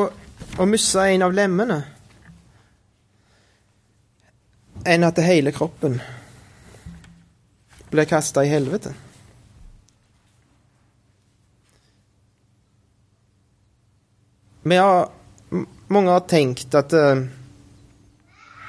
[0.56, 1.82] å miste en av lemmene
[4.86, 5.98] enn at det hele kroppen
[7.91, 8.93] blir kasta i helvete.
[14.65, 15.10] Men har,
[15.88, 17.21] mange har tenkt at uh,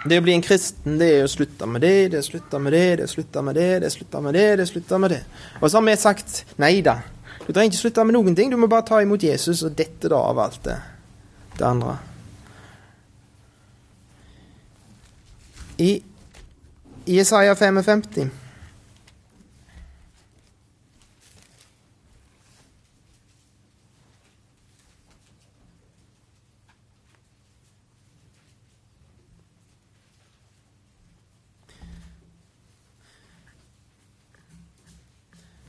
[0.05, 2.61] det å bli en kristen, det er å slutte med det, det er å slutte
[2.61, 4.64] med det, det er å slutte med det, det er å slutte med det, det
[4.64, 5.22] er å slutte med det.
[5.61, 6.98] Og så har vi sagt nei da.
[7.46, 10.12] Du trenger ikke slutte med noen ting, du må bare ta imot Jesus og dette
[10.12, 10.76] da av alt det
[11.59, 11.96] det andre.
[15.76, 16.02] I
[17.05, 18.31] Jesaja 55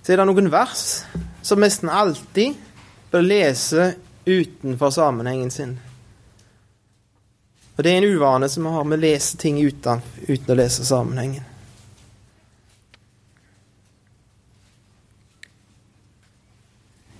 [0.07, 0.81] så er det noen vers
[1.43, 2.55] som nesten alltid
[3.11, 3.89] bør lese
[4.23, 5.73] utenfor sammenhengen sin.
[7.75, 10.57] Og det er en uvane som vi har med å lese ting uten, uten å
[10.61, 11.43] lese sammenhengen.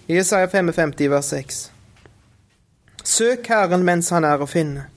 [0.08, 1.62] I Jesaja 55, vers 6.
[3.04, 4.88] Søk Herren mens han er å finne.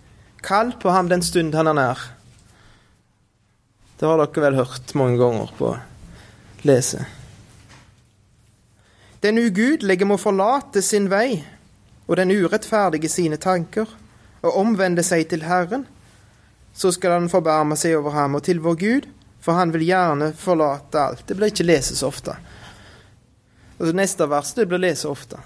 [0.47, 2.11] Kall på ham den stund han er nær.
[3.99, 5.79] Det har dere vel hørt mange ganger på
[6.63, 7.11] lese.
[9.21, 11.43] Den ugudelige må forlate sin vei
[12.11, 13.87] og den urettferdige sine tanker,
[14.41, 15.85] og omvende seg til Herren,
[16.75, 19.07] så skal han forbarme seg over ham og til vår Gud,
[19.41, 21.23] for han vil gjerne forlate alt.
[21.29, 22.35] Det blir ikke lest så ofte.
[23.79, 25.39] Og så Neste vers det blir lest ofte.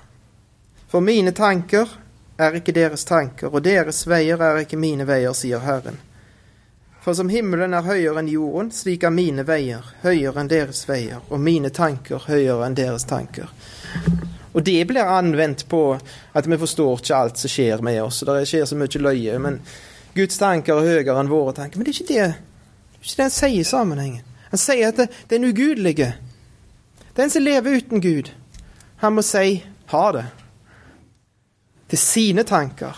[0.89, 1.91] For mine tanker
[2.39, 5.99] er ikke deres tanker, og deres veier er ikke mine veier, sier Herren.
[7.05, 11.21] For som himmelen er høyere enn jorden, slik er mine veier høyere enn deres veier,
[11.29, 13.51] og mine tanker høyere enn deres tanker.
[14.55, 15.83] Og det blir anvendt på
[16.33, 18.23] at vi forstår ikke alt som skjer med oss.
[18.23, 19.35] og Det skjer så mye løye.
[19.43, 19.59] Men
[20.15, 21.77] Guds tanker er høyere enn våre tanker.
[21.77, 24.33] Men det er ikke det, det, er ikke det han sier i sammenhengen.
[24.55, 26.13] Han sier at det, den ugudelige,
[27.19, 28.31] den som lever uten Gud,
[29.03, 29.59] han må si
[29.91, 30.25] ha det
[31.91, 32.97] til sine tanker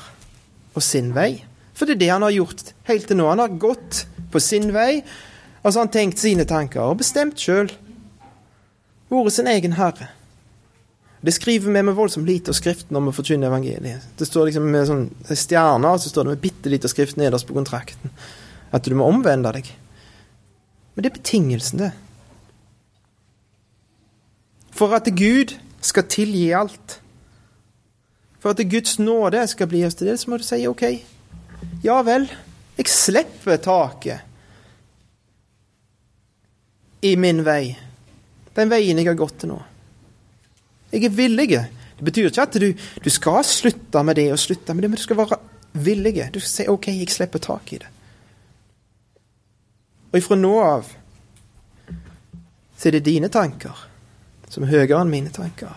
[0.77, 1.40] og sin vei.
[1.77, 3.29] For det er det han har gjort helt til nå.
[3.29, 5.03] Han har gått på sin vei,
[5.62, 7.69] og så har han tenkt sine tanker og bestemt sjøl.
[9.12, 10.09] Vært sin egen herre.
[11.27, 14.05] Det skriver vi med voldsomt lite av skrift når vi forkynner evangeliet.
[14.19, 17.49] Det står liksom med sånn stjerner, og så står det med bitte lite skrift nederst
[17.49, 18.12] på kontrakten.
[18.75, 19.71] At du må omvende deg.
[20.95, 21.91] Men det er betingelsen, det.
[24.77, 27.01] For at Gud skal tilgi alt.
[28.39, 30.85] For at Guds nåde skal bli oss til det, så må du si OK.
[31.87, 32.27] Ja vel,
[32.75, 34.25] jeg slipper taket
[37.07, 37.77] i min vei.
[38.57, 39.59] Den veien jeg har gått til nå.
[40.90, 44.75] Jeg er villig Det betyr ikke at du, du skal slutte med det og slutte
[44.75, 45.38] med det, men du skal være
[45.72, 46.29] villig.
[46.33, 47.90] Du skal si OK, jeg slipper tak i det.
[50.11, 50.90] Og ifra nå av
[52.77, 53.87] så er det dine tanker
[54.53, 55.72] som er høyere enn mine tanker.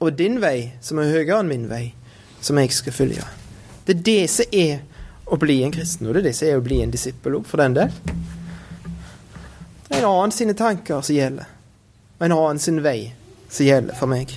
[0.00, 1.84] Og din vei som er høyere enn min vei,
[2.40, 3.26] som jeg skal følge.
[3.88, 4.80] Det er det som er
[5.24, 7.56] å bli en kristen, og det er det som er å bli en disippel for
[7.62, 7.94] den del.
[9.86, 11.48] Det er en annen sine tanker som gjelder,
[12.18, 13.14] og en annen sin vei
[13.48, 14.36] som gjelder for meg.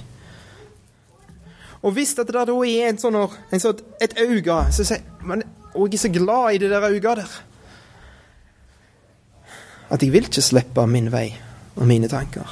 [1.84, 5.44] Og hvis det da er en sånn, en sånn et øye så sier men,
[5.76, 7.38] Og jeg er så glad i det der øyet der.
[9.92, 11.28] At jeg vil ikke slippe min vei
[11.76, 12.48] og mine tanker.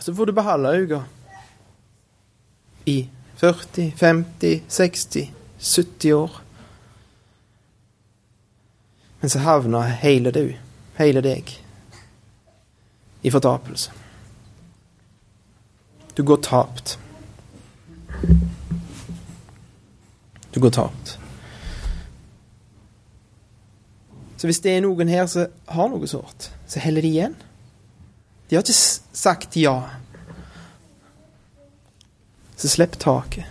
[0.00, 1.02] Så får du beholde øyet
[2.86, 3.08] i
[3.42, 6.40] 40, 50, 60, 70 år.
[9.20, 10.52] Men så havner hele du,
[10.94, 11.50] hele deg,
[13.22, 13.90] i fortapelse.
[16.14, 16.98] Du går tapt.
[20.54, 21.18] Du går tapt.
[24.36, 27.34] Så hvis det er noen her som har noe sårt, så heller de igjen.
[28.46, 29.80] De har ikke sagt ja.
[32.62, 33.48] Så slipp taket.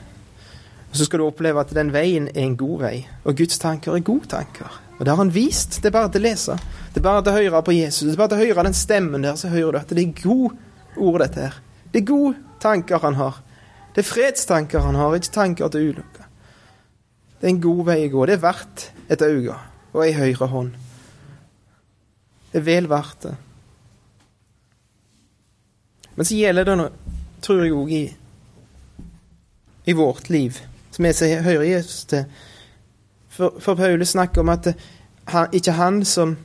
[0.92, 3.96] Og Så skal du oppleve at den veien er en god vei, og Guds tanker
[3.96, 4.72] er gode tanker.
[4.98, 5.82] Og det har han vist.
[5.82, 6.56] Det er bare til å lese.
[6.94, 8.06] Det er bare til å høre på Jesus.
[8.06, 10.14] Det er bare til å høre den stemmen der, så hører du at det er
[10.22, 10.56] gode
[10.96, 11.58] ord, dette her.
[11.92, 13.42] Det er gode tanker han har.
[13.96, 16.28] Det er fredstanker han har, ikke tanker til ulykke.
[17.42, 18.26] Det er en god vei å gå.
[18.30, 19.58] Det er verdt et øye
[19.92, 20.76] og ei høyre hånd.
[22.52, 23.36] Det er vel verdt det.
[26.16, 26.90] Men så gjelder det, nå,
[27.42, 28.04] tror jeg òg, i,
[29.86, 32.26] i vårt liv, som vi hører Jesus til.
[33.30, 34.74] For, for Paulus snakker om at
[35.32, 36.36] han, ikke han som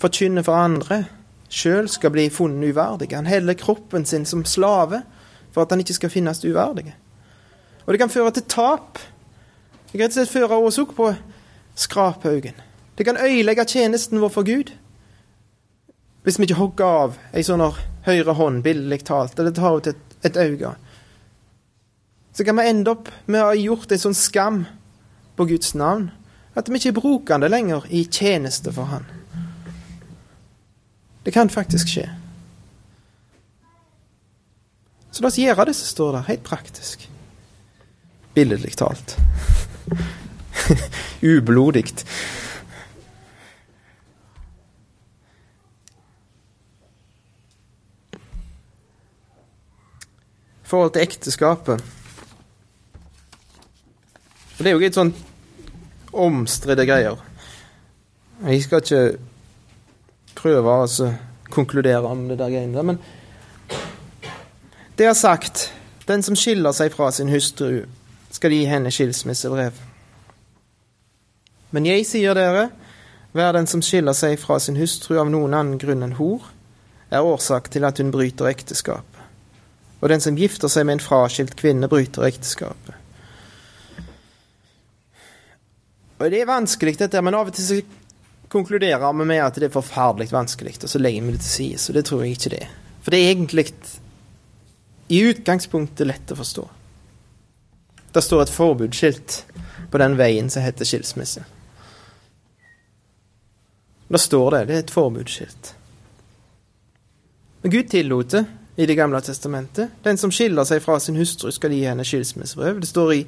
[0.00, 1.04] forkynner for andre,
[1.50, 3.10] sjøl skal bli funnet uverdig.
[3.14, 5.02] Han heller kroppen sin som slave
[5.52, 6.94] for at han ikke skal finnes uverdig.
[7.86, 8.98] Og det kan føre til tap.
[9.90, 11.08] Det kan rett og slett føre oss òg på
[11.74, 12.54] skraphaugen.
[12.98, 14.70] Det kan øyelegge tjenesten vår for Gud.
[16.22, 17.64] Hvis vi ikke hogger av ei sånn
[18.04, 20.74] høyre hånd, billedlig talt, eller tar ut et, et øye,
[22.32, 24.62] så kan vi ende opp med å ha gjort en sånn skam
[25.36, 26.10] på Guds navn
[26.58, 29.06] at vi ikke bruker det lenger i tjeneste for Han.
[31.24, 32.06] Det kan faktisk skje.
[35.10, 37.06] Så la oss gjøre det som står der, helt praktisk.
[38.34, 39.16] Billedlig talt.
[41.34, 41.90] Ublodig.
[50.70, 51.82] forhold til ekteskapet.
[54.60, 55.10] For det er jo litt sånn
[56.20, 57.16] omstridte greier.
[58.44, 61.06] Jeg skal ikke prøve å
[61.48, 62.98] konkludere om det der greiene der, men
[65.00, 65.70] det er sagt
[66.04, 67.86] den som skiller seg fra sin hustru,
[68.28, 69.80] skal gi henne skilsmissebrev.
[71.72, 72.68] Men jeg sier dere,
[73.32, 76.52] hver den som skiller seg fra sin hustru av noen annen grunn enn hor,
[77.08, 79.24] er årsak til at hun bryter ekteskapet.
[80.04, 82.99] Og den som gifter seg med en fraskilt kvinne, bryter ekteskapet.
[86.20, 87.80] Og Det er vanskelig, dette, men av og til så
[88.52, 91.78] konkluderer vi med at det er forferdelig vanskelig, og så legger vi det til side.
[91.78, 92.74] Så det tror jeg ikke det er.
[93.00, 93.66] For det er egentlig
[95.08, 96.66] i utgangspunktet lett å forstå.
[98.12, 99.38] Det står et forbudsskilt
[99.90, 101.44] på den veien som heter skilsmisse.
[104.10, 104.64] Da står det.
[104.66, 105.74] Det er et forbudsskilt.
[107.62, 108.44] Men Gud tillot det
[108.76, 109.90] i Det gamle testamentet.
[110.02, 112.80] Den som skiller seg fra sin hustru, skal gi henne skilsmissebrev.
[112.80, 113.24] Det står i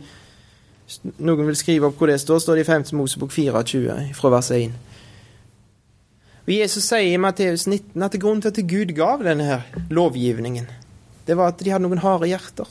[1.23, 2.41] Noen vil skrive opp hvor det står.
[2.43, 2.85] står det i 5.
[2.99, 4.75] Mosebok 24, fra vers 1.
[6.43, 10.67] Og Jesus sier i Matteus 19 at grunnen til at Gud gav denne her lovgivningen,
[11.27, 12.67] det var at de hadde noen harde hjerter.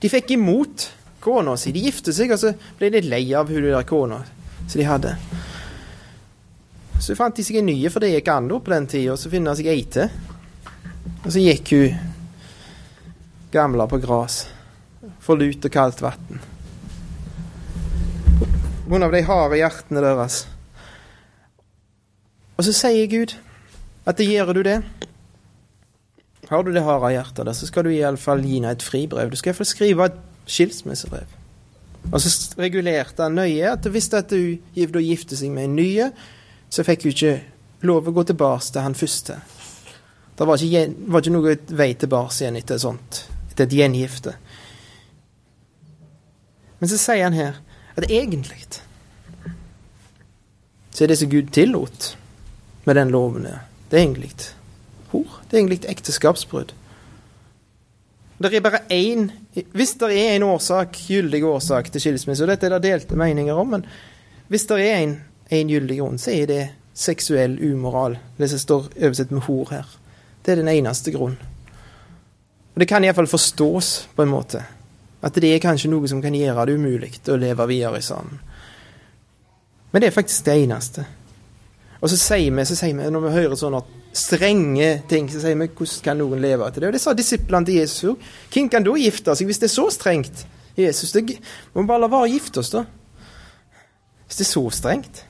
[0.00, 0.90] De fikk imot
[1.24, 1.72] kona si.
[1.72, 4.22] De gifte seg, og så ble de lei av hun der kona
[4.66, 5.14] som de hadde.
[7.00, 9.56] Så fant de seg en ny, for det gikk an på den tida, så finner
[9.56, 10.12] de seg ei til.
[11.24, 12.08] Og så gikk hun
[13.52, 14.44] gamla på gras
[15.22, 16.40] for lut og kaldt vann.
[18.90, 20.42] Av de harde hjertene deres.
[22.58, 23.36] Og så sier Gud
[24.08, 24.80] at det gjør du det.
[26.50, 29.30] Har du det harde hjertet, der, så skal du iallfall gi henne et fribrev.
[29.30, 30.18] Du skal iallfall skrive et
[30.50, 31.38] skilsmissebrev.
[32.10, 34.58] Og så regulerte han nøye at hvis at hun
[35.04, 35.88] gifter seg med en ny,
[36.70, 37.34] så fikk hun ikke
[37.86, 39.38] lov å gå tilbake til han første.
[40.36, 44.34] Det var ikke, var ikke noe vei tilbake igjen etter sånt, etter et gjengifte.
[46.80, 47.60] Men så sier han her
[47.96, 48.66] at egentlig
[50.90, 52.16] så er det som Gud tillot
[52.84, 54.32] med den loven der, det er egentlig
[55.12, 55.40] hor.
[55.48, 56.72] Det er egentlig ekteskapsbrudd.
[58.40, 59.30] Det er bare én
[59.72, 63.54] Hvis det er en årsak, gyldig årsak til skilsmisse, og dette er det delte meninger
[63.54, 63.86] om, men
[64.48, 65.16] hvis det er en,
[65.50, 68.18] en gyldig grunn, så er det seksuell umoral.
[68.38, 69.86] Det som står oversett med hor her.
[70.46, 71.38] Det er den eneste grunnen.
[72.74, 74.62] Og Det kan iallfall forstås på en måte.
[75.22, 78.40] At det er kanskje noe som kan gjøre det umulig å leve videre sammen.
[79.90, 81.04] Men det er faktisk det eneste.
[82.00, 83.82] Og så sier vi, så sier vi når vi hører sånne
[84.16, 86.88] strenge ting, så sier vi hvordan kan noen leve etter det?
[86.88, 88.30] Og det sa disiplene til Jesus òg.
[88.54, 90.46] Hvem kan da gifte seg hvis det er så strengt?
[90.78, 91.36] Jesus, det
[91.74, 92.86] må bare la være å gifte oss, da.
[94.26, 95.24] Hvis det er så strengt.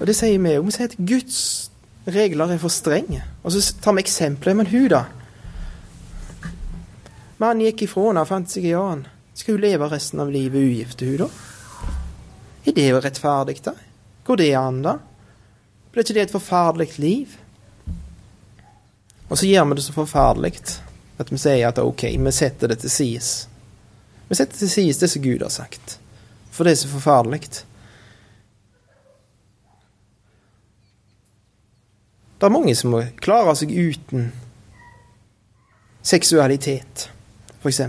[0.00, 0.66] Og det sier vi òg.
[0.66, 1.40] Vi sier at Guds
[2.10, 3.22] regler er for strenge.
[3.44, 4.56] Og så tar vi eksempler.
[4.56, 5.04] Men hun, da?
[7.40, 9.06] Mannen gikk ifra henne og fant seg en annen.
[9.32, 11.28] Skal hun leve resten av livet ugift, hun da?
[12.68, 13.72] Er det jo rettferdig, da?
[14.26, 14.98] Går det an, da?
[15.90, 17.38] Blir ikke det et forferdelig liv?
[19.30, 20.52] Og så gjør vi det så forferdelig
[21.20, 23.30] at vi sier at ok, vi setter det til sides.
[24.28, 25.96] Vi setter til sides det som Gud har sagt,
[26.50, 27.40] for det er så forferdelig.
[32.40, 34.30] Det er mange som må klare seg uten
[36.02, 37.08] seksualitet,
[37.60, 37.80] f.eks.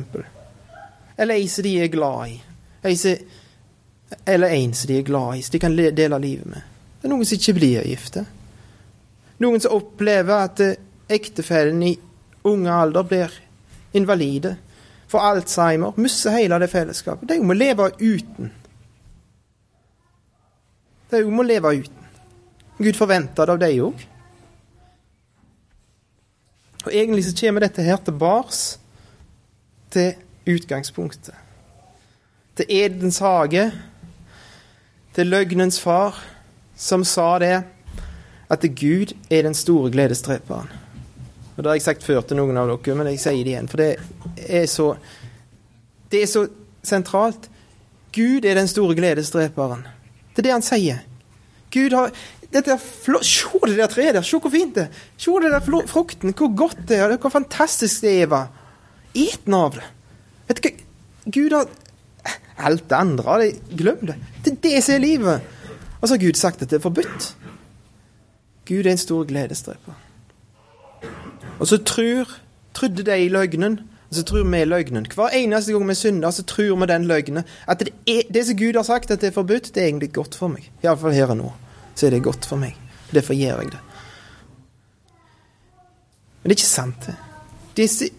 [1.17, 2.41] Eller ei som de er glad i.
[4.25, 6.61] eller en som de er glad i, som de kan dele livet med.
[7.01, 8.25] Det er noen som ikke blir gifte.
[9.41, 10.75] Noen som opplever at eh,
[11.09, 11.95] ektefellen i
[12.43, 13.31] unge alder blir
[13.97, 14.55] invalide,
[15.07, 17.29] får Alzheimer, mister hele det fellesskapet.
[17.29, 18.51] De må leve uten.
[21.11, 22.05] De må leve uten.
[22.77, 24.05] Gud forventer det av dem òg.
[26.85, 28.80] Og egentlig så kommer dette her tilbake
[29.91, 30.13] til
[30.49, 31.35] utgangspunktet.
[32.55, 33.71] Til Edens hage,
[35.15, 36.17] til løgnens far,
[36.75, 37.63] som sa det,
[38.51, 40.69] at Gud er den store gledesdreperen.
[41.55, 43.69] Og Det har jeg sagt før til noen av dere, men jeg sier det igjen,
[43.69, 43.95] for det
[44.47, 44.95] er så
[46.11, 46.47] Det er så
[46.83, 47.49] sentralt.
[48.11, 49.85] Gud er den store gledesdreperen.
[50.35, 50.97] Det er det han sier.
[51.71, 52.11] Gud har
[52.51, 52.77] dette er
[53.23, 55.03] Se det der treet der, se hvor fint det er.
[55.17, 58.25] Se det der frukten, hvor godt det er, hvor fantastisk det er.
[58.25, 58.41] Eva.
[59.15, 59.87] Et den av det.
[60.47, 60.75] Vet du hva?
[61.31, 61.69] Gud har
[62.61, 64.15] Alt det andre, glem det.
[64.45, 65.41] Det er det som er livet.
[66.01, 67.31] Og så har Gud sagt at det er forbudt.
[68.69, 69.95] Gud er en stor gledesdreper.
[71.59, 72.29] Og så tror,
[72.73, 75.07] trodde de i løgnen, og så tror vi løgnen.
[75.15, 77.43] Hver eneste gang vi synder, så tror vi den løgnen.
[77.67, 80.13] At det, er, det som Gud har sagt at det er forbudt, det er egentlig
[80.13, 80.71] godt for meg.
[80.83, 81.51] Iallfall her og nå.
[81.95, 82.77] Så er det godt for meg.
[83.13, 83.79] Derfor gjør jeg det.
[86.43, 87.15] Men det er ikke sant, det.
[87.77, 88.09] Disse,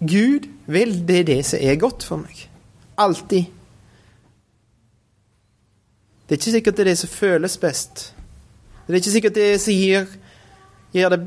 [0.00, 2.42] Gud vil det er det som er godt for meg.
[3.00, 3.52] Alltid.
[6.26, 8.04] Det er ikke sikkert det er det som føles best.
[8.86, 10.06] Det er ikke sikkert det som gir,
[10.94, 11.20] gir det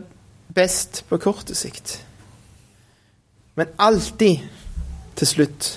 [0.56, 2.00] best på kort sikt.
[3.56, 4.46] Men alltid,
[5.20, 5.70] til slutt,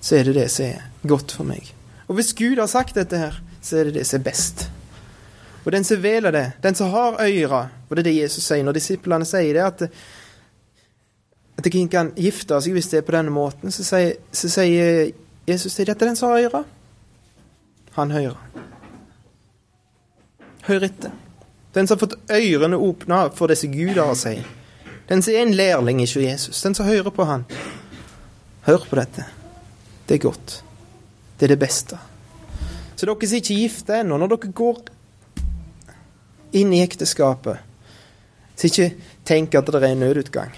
[0.00, 1.72] så er det det som er godt for meg.
[2.06, 4.68] Og hvis Gud har sagt dette her, så er det det som er best.
[5.66, 8.62] Og den som velger det, den som har øyre Og det er det Jesus sier
[8.62, 9.82] når disiplene sier det, at,
[11.56, 15.12] at ingen kan gifte seg hvis det er på denne måten, så sier, så sier
[15.48, 16.64] Jesus til dette den som har øyre
[17.96, 18.36] han hører.
[20.66, 21.12] Hør etter.
[21.72, 24.34] Den som har fått ørene åpna for disse gudene å si.
[25.08, 26.60] Den som er en lærling ikke Jesus.
[26.60, 27.46] Den som hører på han.
[28.66, 29.24] Hør på dette.
[30.06, 30.58] Det er godt.
[31.38, 31.96] Det er det beste.
[32.96, 34.84] Så dere som ikke er gifte ennå, når dere går
[36.56, 37.64] inn i ekteskapet,
[38.56, 38.90] så ikke
[39.28, 40.52] tenk at det er en nødutgang.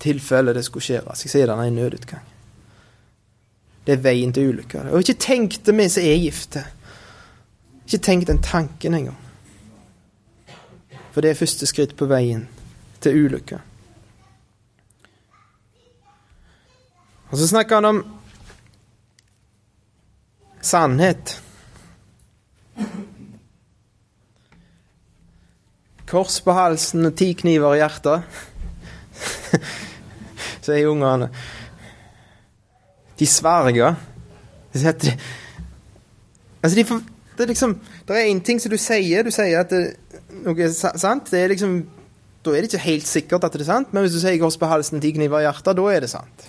[0.00, 1.02] Tilfelle det skulle skje.
[1.14, 2.26] Så jeg sier det er en nødutgang.
[3.86, 4.82] Det er veien til ulykke.
[4.92, 6.64] Og ikke tenk det mens som er gifte.
[7.86, 9.16] Ikke tenk den tanken engang.
[11.12, 12.44] For det er første skritt på veien
[13.00, 13.62] til ulykke.
[17.30, 18.02] Og så snakker han om
[20.60, 21.42] sannhet.
[26.08, 28.24] Kors på halsen og ti kniver i hjertet,
[30.68, 31.30] sier ungene.
[33.18, 33.94] De sverger.
[34.72, 35.14] De,
[36.62, 37.00] altså de får,
[37.36, 37.72] det er liksom
[38.08, 39.24] Det er én ting som du sier.
[39.24, 39.96] Du sier at det,
[40.44, 41.30] noe er sant.
[41.30, 41.80] Det er liksom
[42.44, 44.56] Da er det ikke helt sikkert at det er sant, men hvis du sier 'kors
[44.56, 46.46] på halsen, ti kniver i hjertet', da er det sant.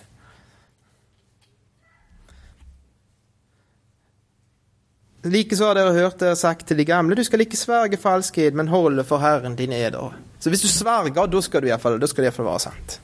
[5.25, 8.67] Likeså har dere hørt dere sagt til de gamle, du skal ikke sverge falskhet, men
[8.71, 10.13] holde for Herren din eder.
[10.39, 12.99] Så hvis du sverger, da skal det iallfall være sant.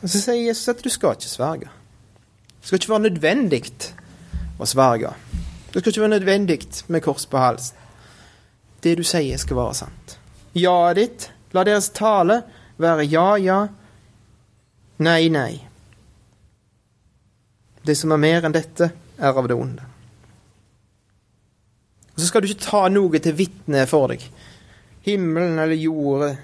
[0.00, 1.68] Og Så sier Jesus at du skal ikke sverge.
[2.60, 3.64] Det skal ikke være nødvendig
[4.60, 5.12] å sverge.
[5.72, 7.76] Det skal ikke være nødvendig med kors på halsen.
[8.80, 10.16] Det du sier, skal være sant.
[10.56, 12.42] Ja-et ditt, la deres tale
[12.80, 13.58] være ja, ja,
[15.00, 15.54] Nei, nei.
[17.82, 19.86] Det som er mer enn dette, er av det onde.
[22.12, 24.26] Og så skal du ikke ta noe til vitne for deg.
[25.10, 26.36] Himmelen eller jordet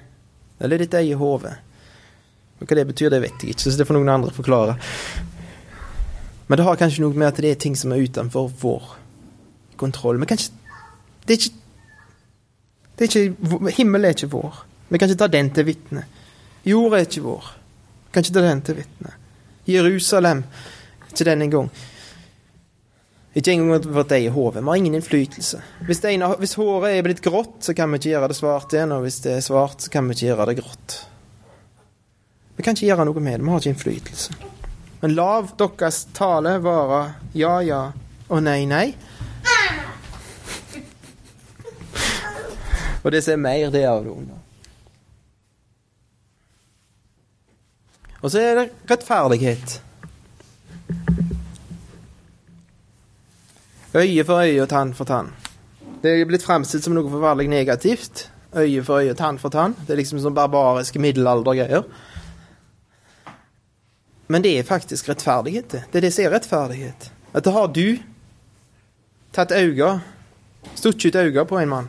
[0.61, 1.53] eller ditt eget hode.
[2.59, 4.77] Hva det betyr, det vet jeg ikke, så det får noen andre forklare.
[6.47, 8.95] Men det har kanskje noe med at det er ting som er utenfor vår
[9.77, 10.19] kontroll.
[10.19, 10.55] Men kanskje
[11.27, 11.57] Det er ikke,
[12.97, 14.63] det er ikke Himmelen er ikke vår.
[14.89, 16.05] Vi kan ikke ta den til vitne.
[16.65, 17.49] Jorda er ikke vår.
[18.07, 19.15] Vi kan ikke ta den til vitne.
[19.67, 20.45] Jerusalem
[21.11, 21.71] ikke den engang.
[23.37, 24.63] Ikke engang vårt eget hode.
[24.63, 25.61] Vi har ingen innflytelse.
[25.85, 28.95] Hvis, ene, hvis, håret er blitt grått, så kan vi ikke gjøre det svart igjen.
[28.97, 30.97] Og hvis det er svart, så kan vi ikke gjøre det grått.
[32.57, 33.45] Vi kan ikke gjøre noe med det.
[33.45, 34.39] Vi har ikke innflytelse.
[35.03, 37.03] Men lav deres tale være
[37.37, 37.83] ja, ja
[38.27, 38.87] og nei, nei.
[43.05, 44.41] Og det som er mer, det er av det onde.
[48.25, 49.77] Og så er det rettferdighet.
[53.97, 55.31] Øye for øye og tann for tann.
[56.03, 58.27] Det er blitt fremstilt som noe forferdelig negativt.
[58.57, 59.75] Øye for øye, tann for tann.
[59.87, 61.87] Det er liksom sånn barbariske middelaldergreier.
[64.29, 65.83] Men det er faktisk rettferdighet, det.
[65.95, 67.11] Er det som er rettferdighet.
[67.33, 67.99] At har du
[69.33, 70.01] tatt øyne,
[70.75, 71.89] stukket ut øynene på en mann,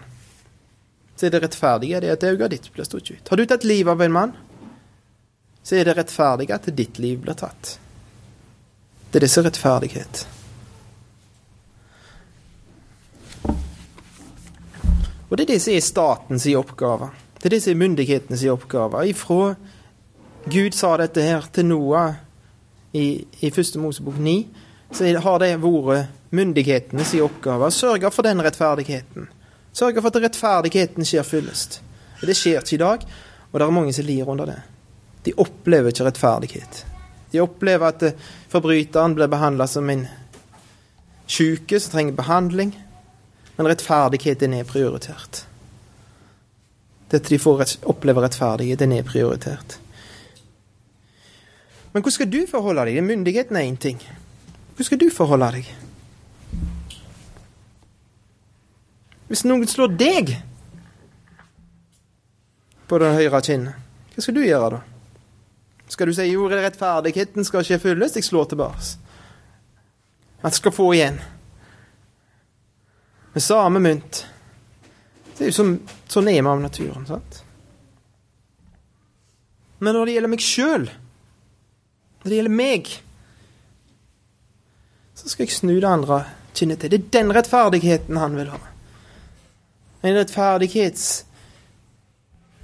[1.17, 3.29] så er det rettferdige at øyet ditt blir stukket ut.
[3.29, 4.35] Har du tatt livet av en mann,
[5.63, 7.77] så er det rettferdige at ditt liv blir tatt.
[9.11, 10.27] Det er det som er rettferdighet.
[15.29, 17.09] Og det er det som er statens oppgave.
[17.37, 19.03] Det er det som er myndighetenes oppgave.
[19.09, 19.55] Ifra
[20.47, 22.15] Gud sa dette her til Noah
[22.95, 24.37] i, i første Mosebok 9,
[24.95, 29.27] så har det vært myndighetenes oppgave å sørge for den rettferdigheten.
[29.75, 31.81] Sørge for at rettferdigheten skjer fyllest.
[32.21, 33.03] Det skjer ikke i dag,
[33.51, 34.61] og det er mange som lir under det.
[35.27, 36.79] De opplever ikke rettferdighet.
[37.33, 40.07] De opplever at forbryteren blir behandla som en
[41.27, 42.71] syke som trenger behandling.
[43.57, 45.45] Men rettferdigheten er prioritert.
[47.09, 49.79] Dette de får oppleve rettferdighet, er prioritert.
[51.93, 53.03] Men hvordan skal du forholde deg?
[53.03, 54.01] Myndigheten er én ting.
[54.75, 55.71] Hvordan skal du forholde deg?
[59.27, 60.35] Hvis noen slår deg
[62.87, 63.81] på det høyre kinnet,
[64.13, 64.83] hva skal du gjøre da?
[65.87, 68.93] Skal du si jo, rettferdigheten skal ikke fylles, jeg slår tilbake?
[70.43, 71.19] At jeg skal få igjen
[73.37, 74.23] med samme mynt.
[75.37, 75.75] Det er jo som,
[76.09, 77.03] sånn er vi av naturen.
[77.05, 77.43] sant?
[79.77, 80.87] Men når det gjelder meg sjøl,
[82.23, 82.89] når det gjelder meg,
[85.21, 86.23] så skal jeg snu det andre
[86.57, 86.95] kinnet til.
[86.95, 88.59] Det er den rettferdigheten han vil ha.
[90.01, 91.05] En rettferdighets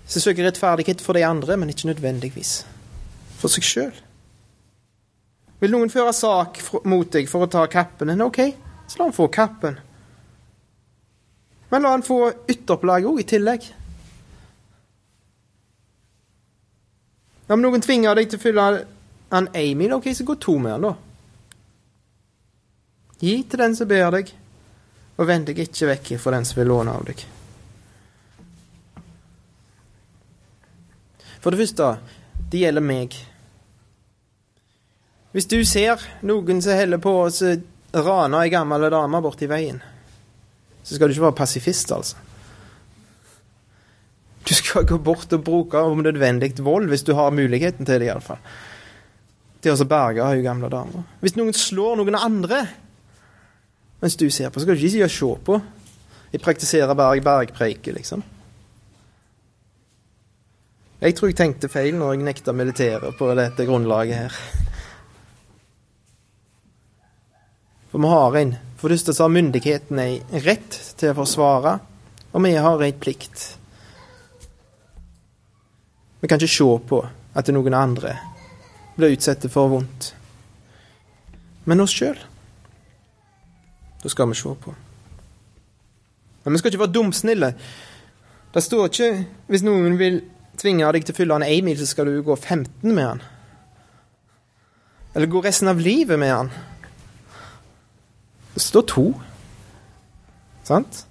[0.09, 2.63] som søker rettferdighet for de andre, men ikke nødvendigvis
[3.38, 3.95] for seg sjøl.
[5.61, 6.57] Vil noen føre sak
[6.89, 8.17] mot deg for å ta kappen?
[8.26, 8.47] OK,
[8.89, 9.78] så la han få kappen.
[11.74, 12.19] Men la han få
[12.53, 13.63] ytterpålegg òg i tillegg.
[17.49, 18.65] Om noen tvinger deg til å fylle
[19.34, 20.91] en én mil, ok, så gå to med han, da.
[23.26, 24.30] Gi til den som ber deg,
[25.17, 27.24] og vend deg ikke vekk fra den som vil låne av deg.
[31.41, 31.88] For det første,
[32.53, 33.17] det gjelder meg.
[35.34, 39.82] Hvis du ser noen som holder på å rane ei gammel dame borti veien,
[40.84, 42.17] så skal du ikke være pasifist, altså.
[44.43, 48.09] Du skal gå bort og bruke om nødvendig vold, hvis du har muligheten til det,
[48.09, 48.41] iallfall.
[49.63, 51.05] Til å berge hun gamle dama.
[51.23, 52.65] Hvis noen slår noen andre
[54.03, 55.55] mens du ser på, så skal du ikke si å se på.
[56.34, 58.23] Jeg praktiserer berg bergpreike, liksom.
[61.03, 64.36] Jeg tror jeg tenkte feil når jeg nekta militæret på dette grunnlaget her.
[67.91, 68.53] For vi har en
[68.84, 71.77] For det første så har myndighetene en rett til å forsvare,
[72.36, 73.43] og vi har en plikt.
[76.19, 76.99] Vi kan ikke se på
[77.31, 78.17] at noen andre
[78.97, 80.09] blir utsatt for vondt.
[81.63, 82.19] Men oss sjøl.
[84.03, 84.75] Da skal vi se på.
[86.43, 87.53] Men vi skal ikke være dumsnille.
[88.51, 89.09] Det står ikke
[89.47, 90.19] hvis noen vil
[90.59, 93.25] tvinge deg til å fylle han én mil, så skal du gå 15 med han.
[95.15, 96.55] Eller gå resten av livet med han.
[98.53, 99.05] Det står to.
[100.63, 101.05] Sant?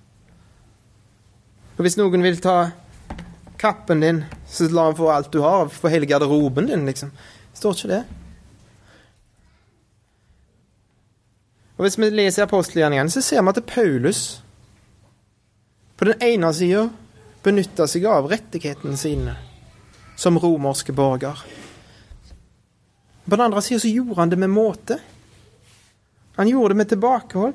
[1.77, 2.71] Og hvis noen vil ta
[3.59, 7.13] kappen din, så la han få alt du har, få hele garderoben din, liksom.
[7.55, 8.03] Står ikke det.
[11.77, 14.43] Og Hvis vi leser apostelgjerningene, så ser vi at Paulus
[15.97, 16.89] på den ene sida
[17.43, 19.35] benytter seg av rettighetene sine
[20.19, 21.43] som romerske borger.
[23.25, 24.99] På den andre sida så gjorde han det med måte.
[26.37, 27.55] Han gjorde det med tilbakehold.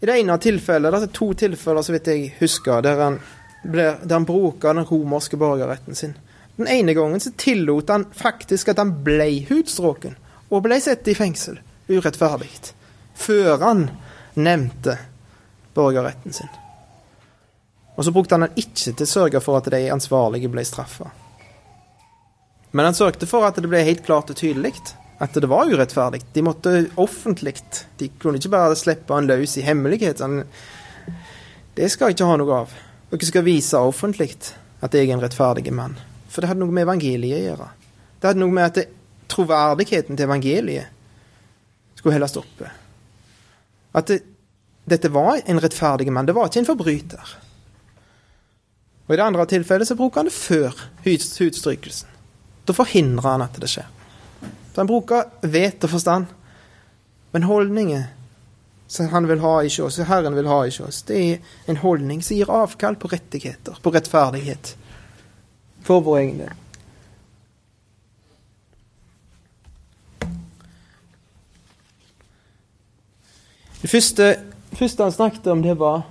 [0.00, 3.18] I det ene tilfellet, det er to tilfeller så vidt jeg husker, der han,
[3.62, 6.16] ble, der han bruker den romerske borgerretten sin.
[6.56, 10.18] Den ene gangen så tillot han faktisk at han ble hudstråken
[10.50, 12.50] og ble satt i fengsel urettferdig.
[13.14, 13.86] Før han
[14.34, 14.98] nevnte
[15.74, 16.50] borgerretten sin.
[17.94, 21.12] Og så brukte han den ikke til å sørge for at de ansvarlige ble straffa.
[22.72, 24.74] Men han sørgte for at det ble helt klart og tydelig
[25.22, 26.22] at det var urettferdig.
[26.32, 27.54] De måtte offentlig.
[27.98, 30.22] De kunne ikke bare slippe han løs i hemmelighet.
[31.74, 32.72] det skal jeg ikke ha noe av.
[33.12, 34.32] Dere skal vise offentlig
[34.82, 35.94] at jeg er en rettferdig mann.
[36.28, 37.68] For det hadde noe med evangeliet å gjøre.
[38.18, 38.88] Det hadde noe med at det,
[39.32, 40.90] troverdigheten til evangeliet
[41.94, 42.72] skulle holdes oppe.
[43.94, 44.18] At det,
[44.90, 46.26] dette var en rettferdig mann.
[46.26, 47.34] Det var ikke en forbryter.
[49.06, 52.10] Og I det andre tilfellet så bruker han det før hudstrykelsen.
[52.66, 53.86] Da forhindrer han at det skjer.
[54.72, 56.26] Så han bruker vet og forstand.
[57.32, 58.08] Men holdninger
[58.92, 61.78] som han vil ha i oss, som Herren vil ha i oss, det er en
[61.80, 64.74] holdning som gir avkall på rettigheter, på rettferdighet,
[65.80, 66.58] for vår egen del.
[73.80, 74.28] Det første,
[74.76, 76.04] første han snakket om, det var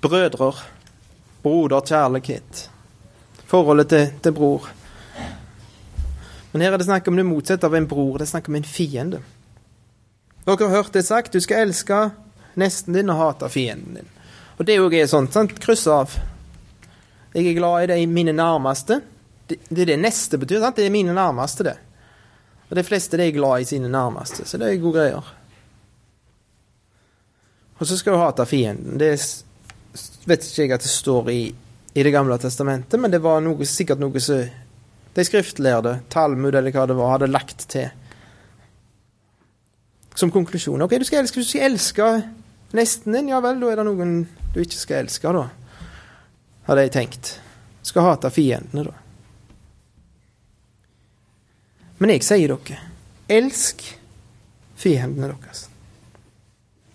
[0.00, 0.54] brødre,
[1.44, 2.64] broder, kjærlighet.
[3.46, 4.72] Forholdet til, til bror.
[6.52, 8.18] Men her er det snakk om det motsatte av en bror.
[8.18, 9.20] Det er snakk om en fiende.
[10.44, 12.08] Dere har hørt det sagt, du skal elske
[12.58, 14.08] nesten din og hate fienden din.
[14.58, 15.54] Og det er jo sånn, sant?
[15.62, 16.16] Kryss av.
[17.32, 18.98] Jeg er glad i de mine nærmeste.
[19.46, 20.60] Det er det neste betyr.
[20.60, 20.76] sant?
[20.76, 21.76] Det er mine nærmeste, det.
[22.70, 25.30] Og de fleste de er glad i sine nærmeste, så det er gode greier.
[27.78, 28.98] Og så skal du hate fienden.
[29.00, 29.14] Det
[30.28, 31.42] vet ikke jeg at det står i,
[31.94, 34.44] i Det gamle testamentet, men det var noe, sikkert noe som
[35.14, 37.90] de skriftlærde, Talmud eller hva det var, hadde lagt til
[40.14, 40.82] som konklusjon.
[40.82, 42.08] Ok, du skal elske, du skal elske
[42.76, 43.30] nesten din.
[43.32, 44.16] Ja vel, da er det noen
[44.54, 45.46] du ikke skal elske, da.
[46.68, 47.32] Hadde jeg tenkt.
[47.86, 48.96] Skal hate fiendene, da.
[52.00, 52.78] Men jeg sier dere,
[53.28, 53.84] elsk
[54.80, 55.66] fiendene deres.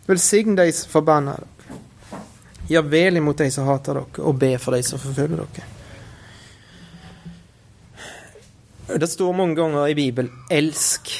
[0.06, 1.80] Velsign de som forbanner dere.
[2.66, 5.75] Gjør vel imot de som hater dere, og be for de som forfølger dere.
[8.88, 11.12] Det står mange ganger i Bibelen 'elsk'.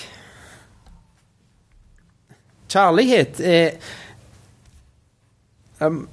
[2.68, 3.72] Kjærlighet er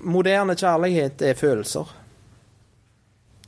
[0.00, 1.94] Moderne kjærlighet er følelser.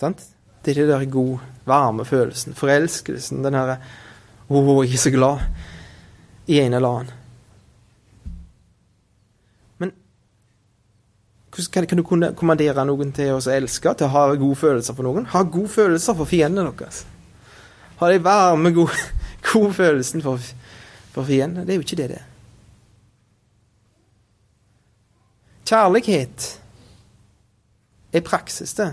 [0.00, 0.22] Sant?
[0.64, 2.54] Det er den der god, varme følelsen.
[2.54, 3.44] Forelskelsen.
[3.44, 3.78] Den herre
[4.50, 5.40] 'Å, oh, jeg er så glad'
[6.46, 7.12] i en eller annen.
[11.54, 15.26] Hvordan kan du kommandere noen til å elske, til å ha gode følelser for noen?
[15.30, 17.04] Ha gode følelser for fiendene deres.
[17.98, 18.92] Ha de varme, gode,
[19.52, 20.40] gode følelsen for,
[21.14, 21.66] for fiendene.
[21.66, 22.30] Det er jo ikke det det er.
[25.64, 26.48] Kjærlighet
[28.12, 28.92] er praksis, det.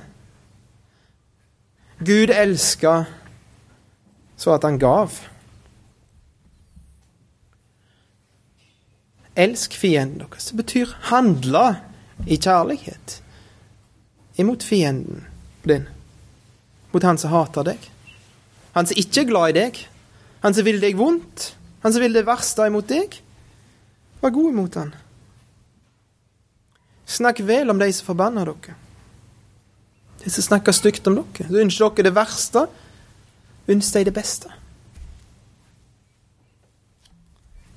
[2.00, 3.04] Gud elska
[4.42, 5.12] så at han gav.
[9.36, 10.50] Elsk fienden deres.
[10.50, 11.76] Det betyr handle
[12.28, 13.20] i kjærlighet
[14.42, 15.28] imot fienden
[15.64, 15.86] din,
[16.92, 17.86] mot han som hater deg.
[18.76, 19.80] Han som ikke er glad i deg,
[20.42, 21.52] han som vil deg vondt,
[21.84, 23.18] han som vil det verste imot deg.
[24.22, 24.94] Vær god imot han.
[27.12, 28.78] Snakk vel om de som forbanner dere.
[30.22, 31.50] De som snakker stygt om dere.
[31.50, 32.66] Så ønsker dere det verste,
[33.68, 34.54] ønsker de det beste.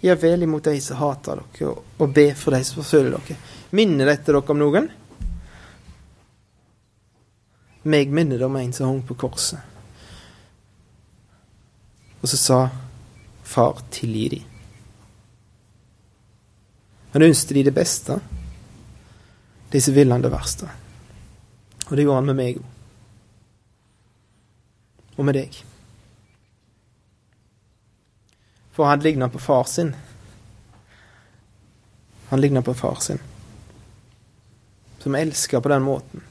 [0.04, 3.38] Gjør vel imot de som hater dere, og be for de som forfølger dere.
[3.74, 4.90] Minner dette dere om noen?
[7.84, 9.73] Meg minner det om en som hang på korset.
[12.24, 12.58] Og så sa
[13.44, 14.38] far, tilgi de.
[17.12, 18.16] Han ønsket de det beste.
[19.68, 20.70] De som ville han det verste.
[21.90, 22.64] Og det gjorde han med meg òg.
[25.18, 25.60] Og med deg.
[28.72, 29.92] For han ligna på far sin.
[32.32, 33.20] Han ligna på far sin
[35.04, 36.22] som elsker på den måten.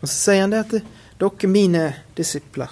[0.00, 0.74] Og så sier han det at
[1.18, 2.70] dere mine disipler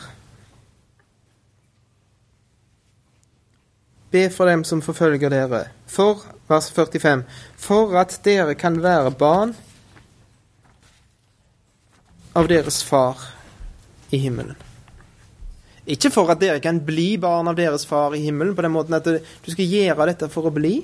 [4.12, 7.22] Be for dem som forfølger dere, for, vers 45,
[7.56, 9.54] for at dere kan være barn
[12.36, 13.20] av deres far
[14.12, 14.56] i himmelen.
[15.88, 18.94] Ikke for at dere kan bli barn av deres far i himmelen, på den måten
[18.94, 20.76] at du skal gjøre dette for å bli,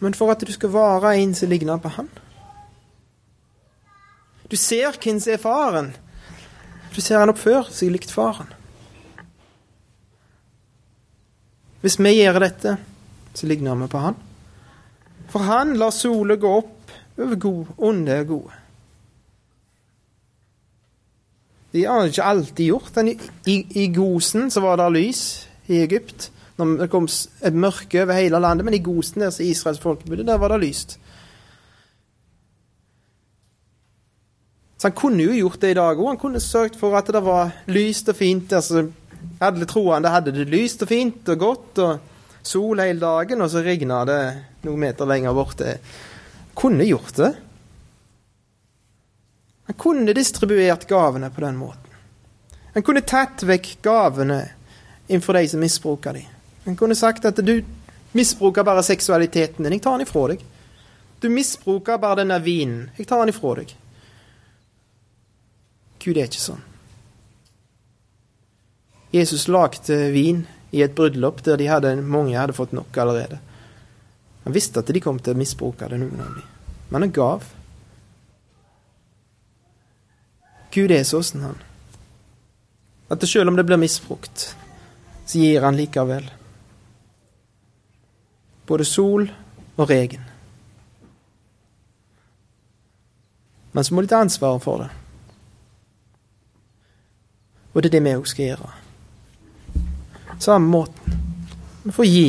[0.00, 2.08] men for at du skal være en som ligner på han.
[4.50, 5.92] Du ser hvem som er faren.
[6.96, 8.48] Du ser han oppfører seg likt faren.
[11.80, 12.76] Hvis vi gjør dette,
[13.34, 14.16] så ligner vi på han.
[15.30, 18.58] For han lar sola gå opp over god, onde og gode.
[21.70, 22.98] De har ikke alltid gjort.
[23.06, 23.14] I,
[23.46, 25.22] i, I Gosen så var det lys
[25.70, 26.30] i Egypt.
[26.58, 30.02] Når det kom et mørke over hele landet, men i Gosen, der som Israels folk
[30.04, 30.98] der var det lyst.
[34.80, 36.06] Så han kunne jo gjort det i dag òg.
[36.08, 38.52] Han kunne sørget for at det var lyst og fint.
[38.52, 38.88] altså
[39.40, 42.08] Alle troende hadde det lyst og fint og godt og
[42.44, 44.20] sol hele dagen, og så regna det
[44.66, 45.76] noen meter lenger borte.
[46.56, 47.30] Kunne gjort det.
[49.70, 51.98] Han kunne distribuert gavene på den måten.
[52.74, 54.42] Han kunne tatt vekk gavene
[55.08, 56.28] innenfor de som misbruker dem.
[56.64, 57.60] Han kunne sagt at du
[58.12, 59.78] misbruker bare seksualiteten din.
[59.78, 60.42] Jeg tar den ifra deg.
[61.20, 62.90] Du misbruker bare denne vinen.
[62.98, 63.72] Jeg tar den ifra deg.
[66.00, 66.66] Gud er ikke sånn.
[69.10, 73.40] Jesus lagde vin i et bryllup der de hadde, mange hadde fått nok allerede.
[74.44, 76.46] Han visste at de kom til å misbruke det, noen av dem.
[76.90, 77.44] Men han gav.
[80.70, 81.58] Gud er sånn, han.
[83.10, 84.52] At selv om det blir misbrukt,
[85.26, 86.28] så gir han likevel.
[88.70, 89.26] Både sol
[89.76, 90.22] og regen.
[93.72, 94.90] Men så må de ta ansvaret for det.
[97.74, 98.79] Og det er det vi òg skal gjøre.
[100.40, 101.18] Samme måten.
[101.82, 102.28] Vi får gi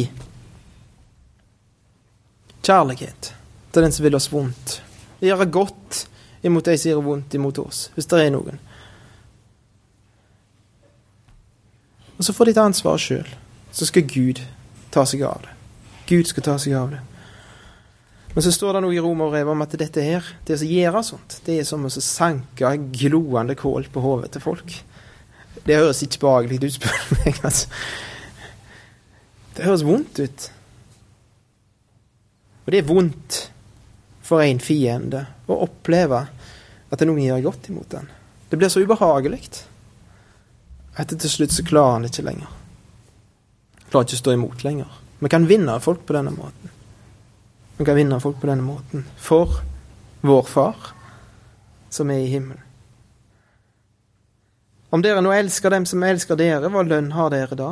[2.62, 3.34] kjærlighet
[3.72, 4.82] til den som vil oss vondt.
[5.24, 6.02] Gjøre godt
[6.44, 8.60] imot de som gjør vondt imot oss, hvis det er noen.
[12.18, 13.32] Og så får de ta ansvaret sjøl.
[13.72, 14.44] Så skal Gud
[14.92, 15.56] ta seg av det.
[16.12, 17.00] Gud skal ta seg av det.
[18.36, 21.40] Men så står det noe i Romerbrevet om at dette her, det å gjøre sånt,
[21.48, 24.76] det er som å sanke gloende kål på hodet til folk.
[25.66, 27.40] Det høres ikke behagelig ut, spør du meg.
[27.46, 27.68] Altså.
[29.56, 30.48] Det høres vondt ut.
[32.66, 33.40] Og det er vondt
[34.26, 36.24] for en fiende å oppleve
[36.92, 38.08] at noen gjør godt imot den.
[38.50, 39.44] Det blir så ubehagelig
[41.00, 42.50] at til slutt så klarer han det ikke lenger.
[43.92, 44.98] Klarer ikke å stå imot lenger.
[45.22, 46.74] Vi kan vinne folk på denne måten.
[47.78, 49.62] Vi kan vinne folk på denne måten for
[50.22, 50.92] vår Far
[51.92, 52.71] som er i himmelen.
[54.92, 57.70] Om dere nå elsker dem som elsker dere, hva lønn har dere da?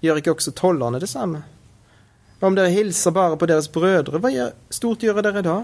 [0.00, 1.42] Gjør ikke også tollerne det samme?
[2.40, 5.58] Om dere hilser bare på deres brødre, hva stort gjør dere da?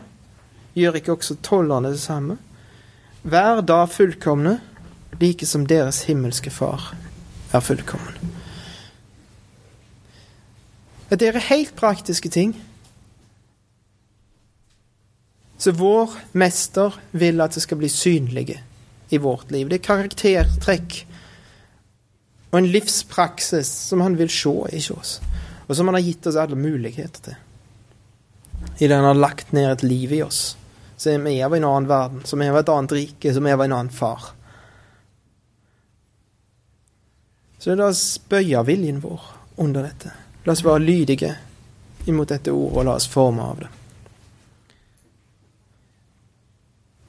[0.77, 2.37] Gjør ikke også tollerne det samme?
[3.25, 4.59] Vær da fullkomne,
[5.17, 6.93] like som deres himmelske Far
[7.57, 8.37] er fullkommen.
[11.09, 12.53] Dette er helt praktiske ting.
[15.57, 18.61] Så vår mester vil at det skal bli synlige
[19.09, 19.69] i vårt liv.
[19.69, 21.03] Det er karaktertrekk
[22.51, 25.19] og en livspraksis som han vil se i oss,
[25.67, 27.43] og som han har gitt oss alle muligheter til.
[28.79, 30.57] I det han har lagt ned et liv i oss,
[30.97, 33.59] så er vi av en annen verden, som er av et annet rike, som er
[33.59, 34.31] av en annen far.
[37.59, 39.23] Så la oss bøye viljen vår
[39.61, 40.13] under dette.
[40.47, 41.35] La oss være lydige
[42.07, 43.73] imot dette ordet, og la oss forme av det.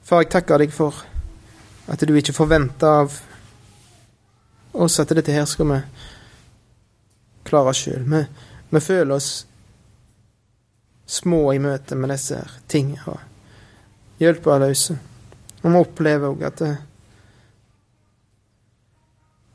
[0.08, 1.04] Far, jeg takker deg for
[1.88, 3.14] at du ikke forventer av
[4.78, 5.78] oss at dette her skal vi
[7.48, 8.04] klare sjøl.
[8.04, 8.20] Vi,
[8.70, 9.30] vi, føler oss
[11.08, 14.98] små i møte med disse tingene og hjelpeløse.
[15.62, 16.72] Og vi opplever òg at det,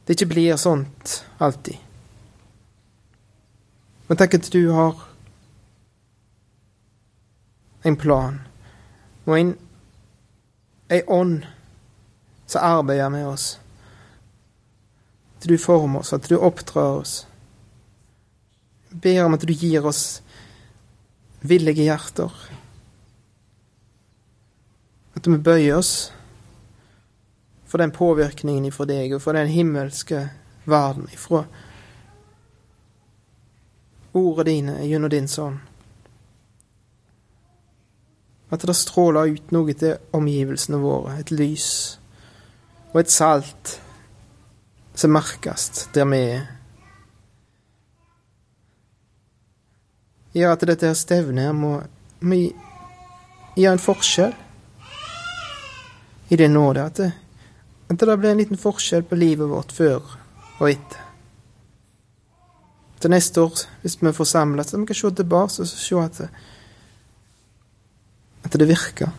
[0.03, 1.77] det ikke blir sånt alltid.
[4.09, 4.97] Men takk at du har
[7.83, 8.41] en plan
[9.23, 9.53] og en,
[10.91, 11.45] en ånd
[12.45, 13.59] som arbeider med oss.
[15.37, 17.27] At du former oss, at du oppdrar oss.
[18.89, 20.21] Jeg ber om at du gir oss
[21.41, 22.31] villige hjerter.
[25.15, 26.11] At vi bøyer oss
[27.67, 30.27] for den påvirkningen ifra deg, og for den himmelske
[30.69, 31.45] verden ifra
[34.13, 35.57] ordene dine gjennom din sønn.
[38.53, 41.97] At det stråler ut noe til omgivelsene våre, et lys
[42.93, 43.79] og et salt
[44.95, 46.43] som merkes der vi er.
[50.33, 51.75] Gjør at dette her stevnet her må,
[52.21, 52.47] vi
[53.57, 54.33] gjøre en forskjell
[56.33, 56.85] i det nåde.
[56.85, 57.11] At det,
[57.89, 60.01] at det blir en liten forskjell på livet vårt før
[60.59, 61.01] og etter.
[63.03, 66.19] Til neste år, hvis vi får samles, så vi kan se tilbake og se at
[66.21, 66.29] det,
[68.43, 69.11] at det virker.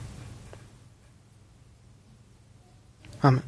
[3.22, 3.44] Amen.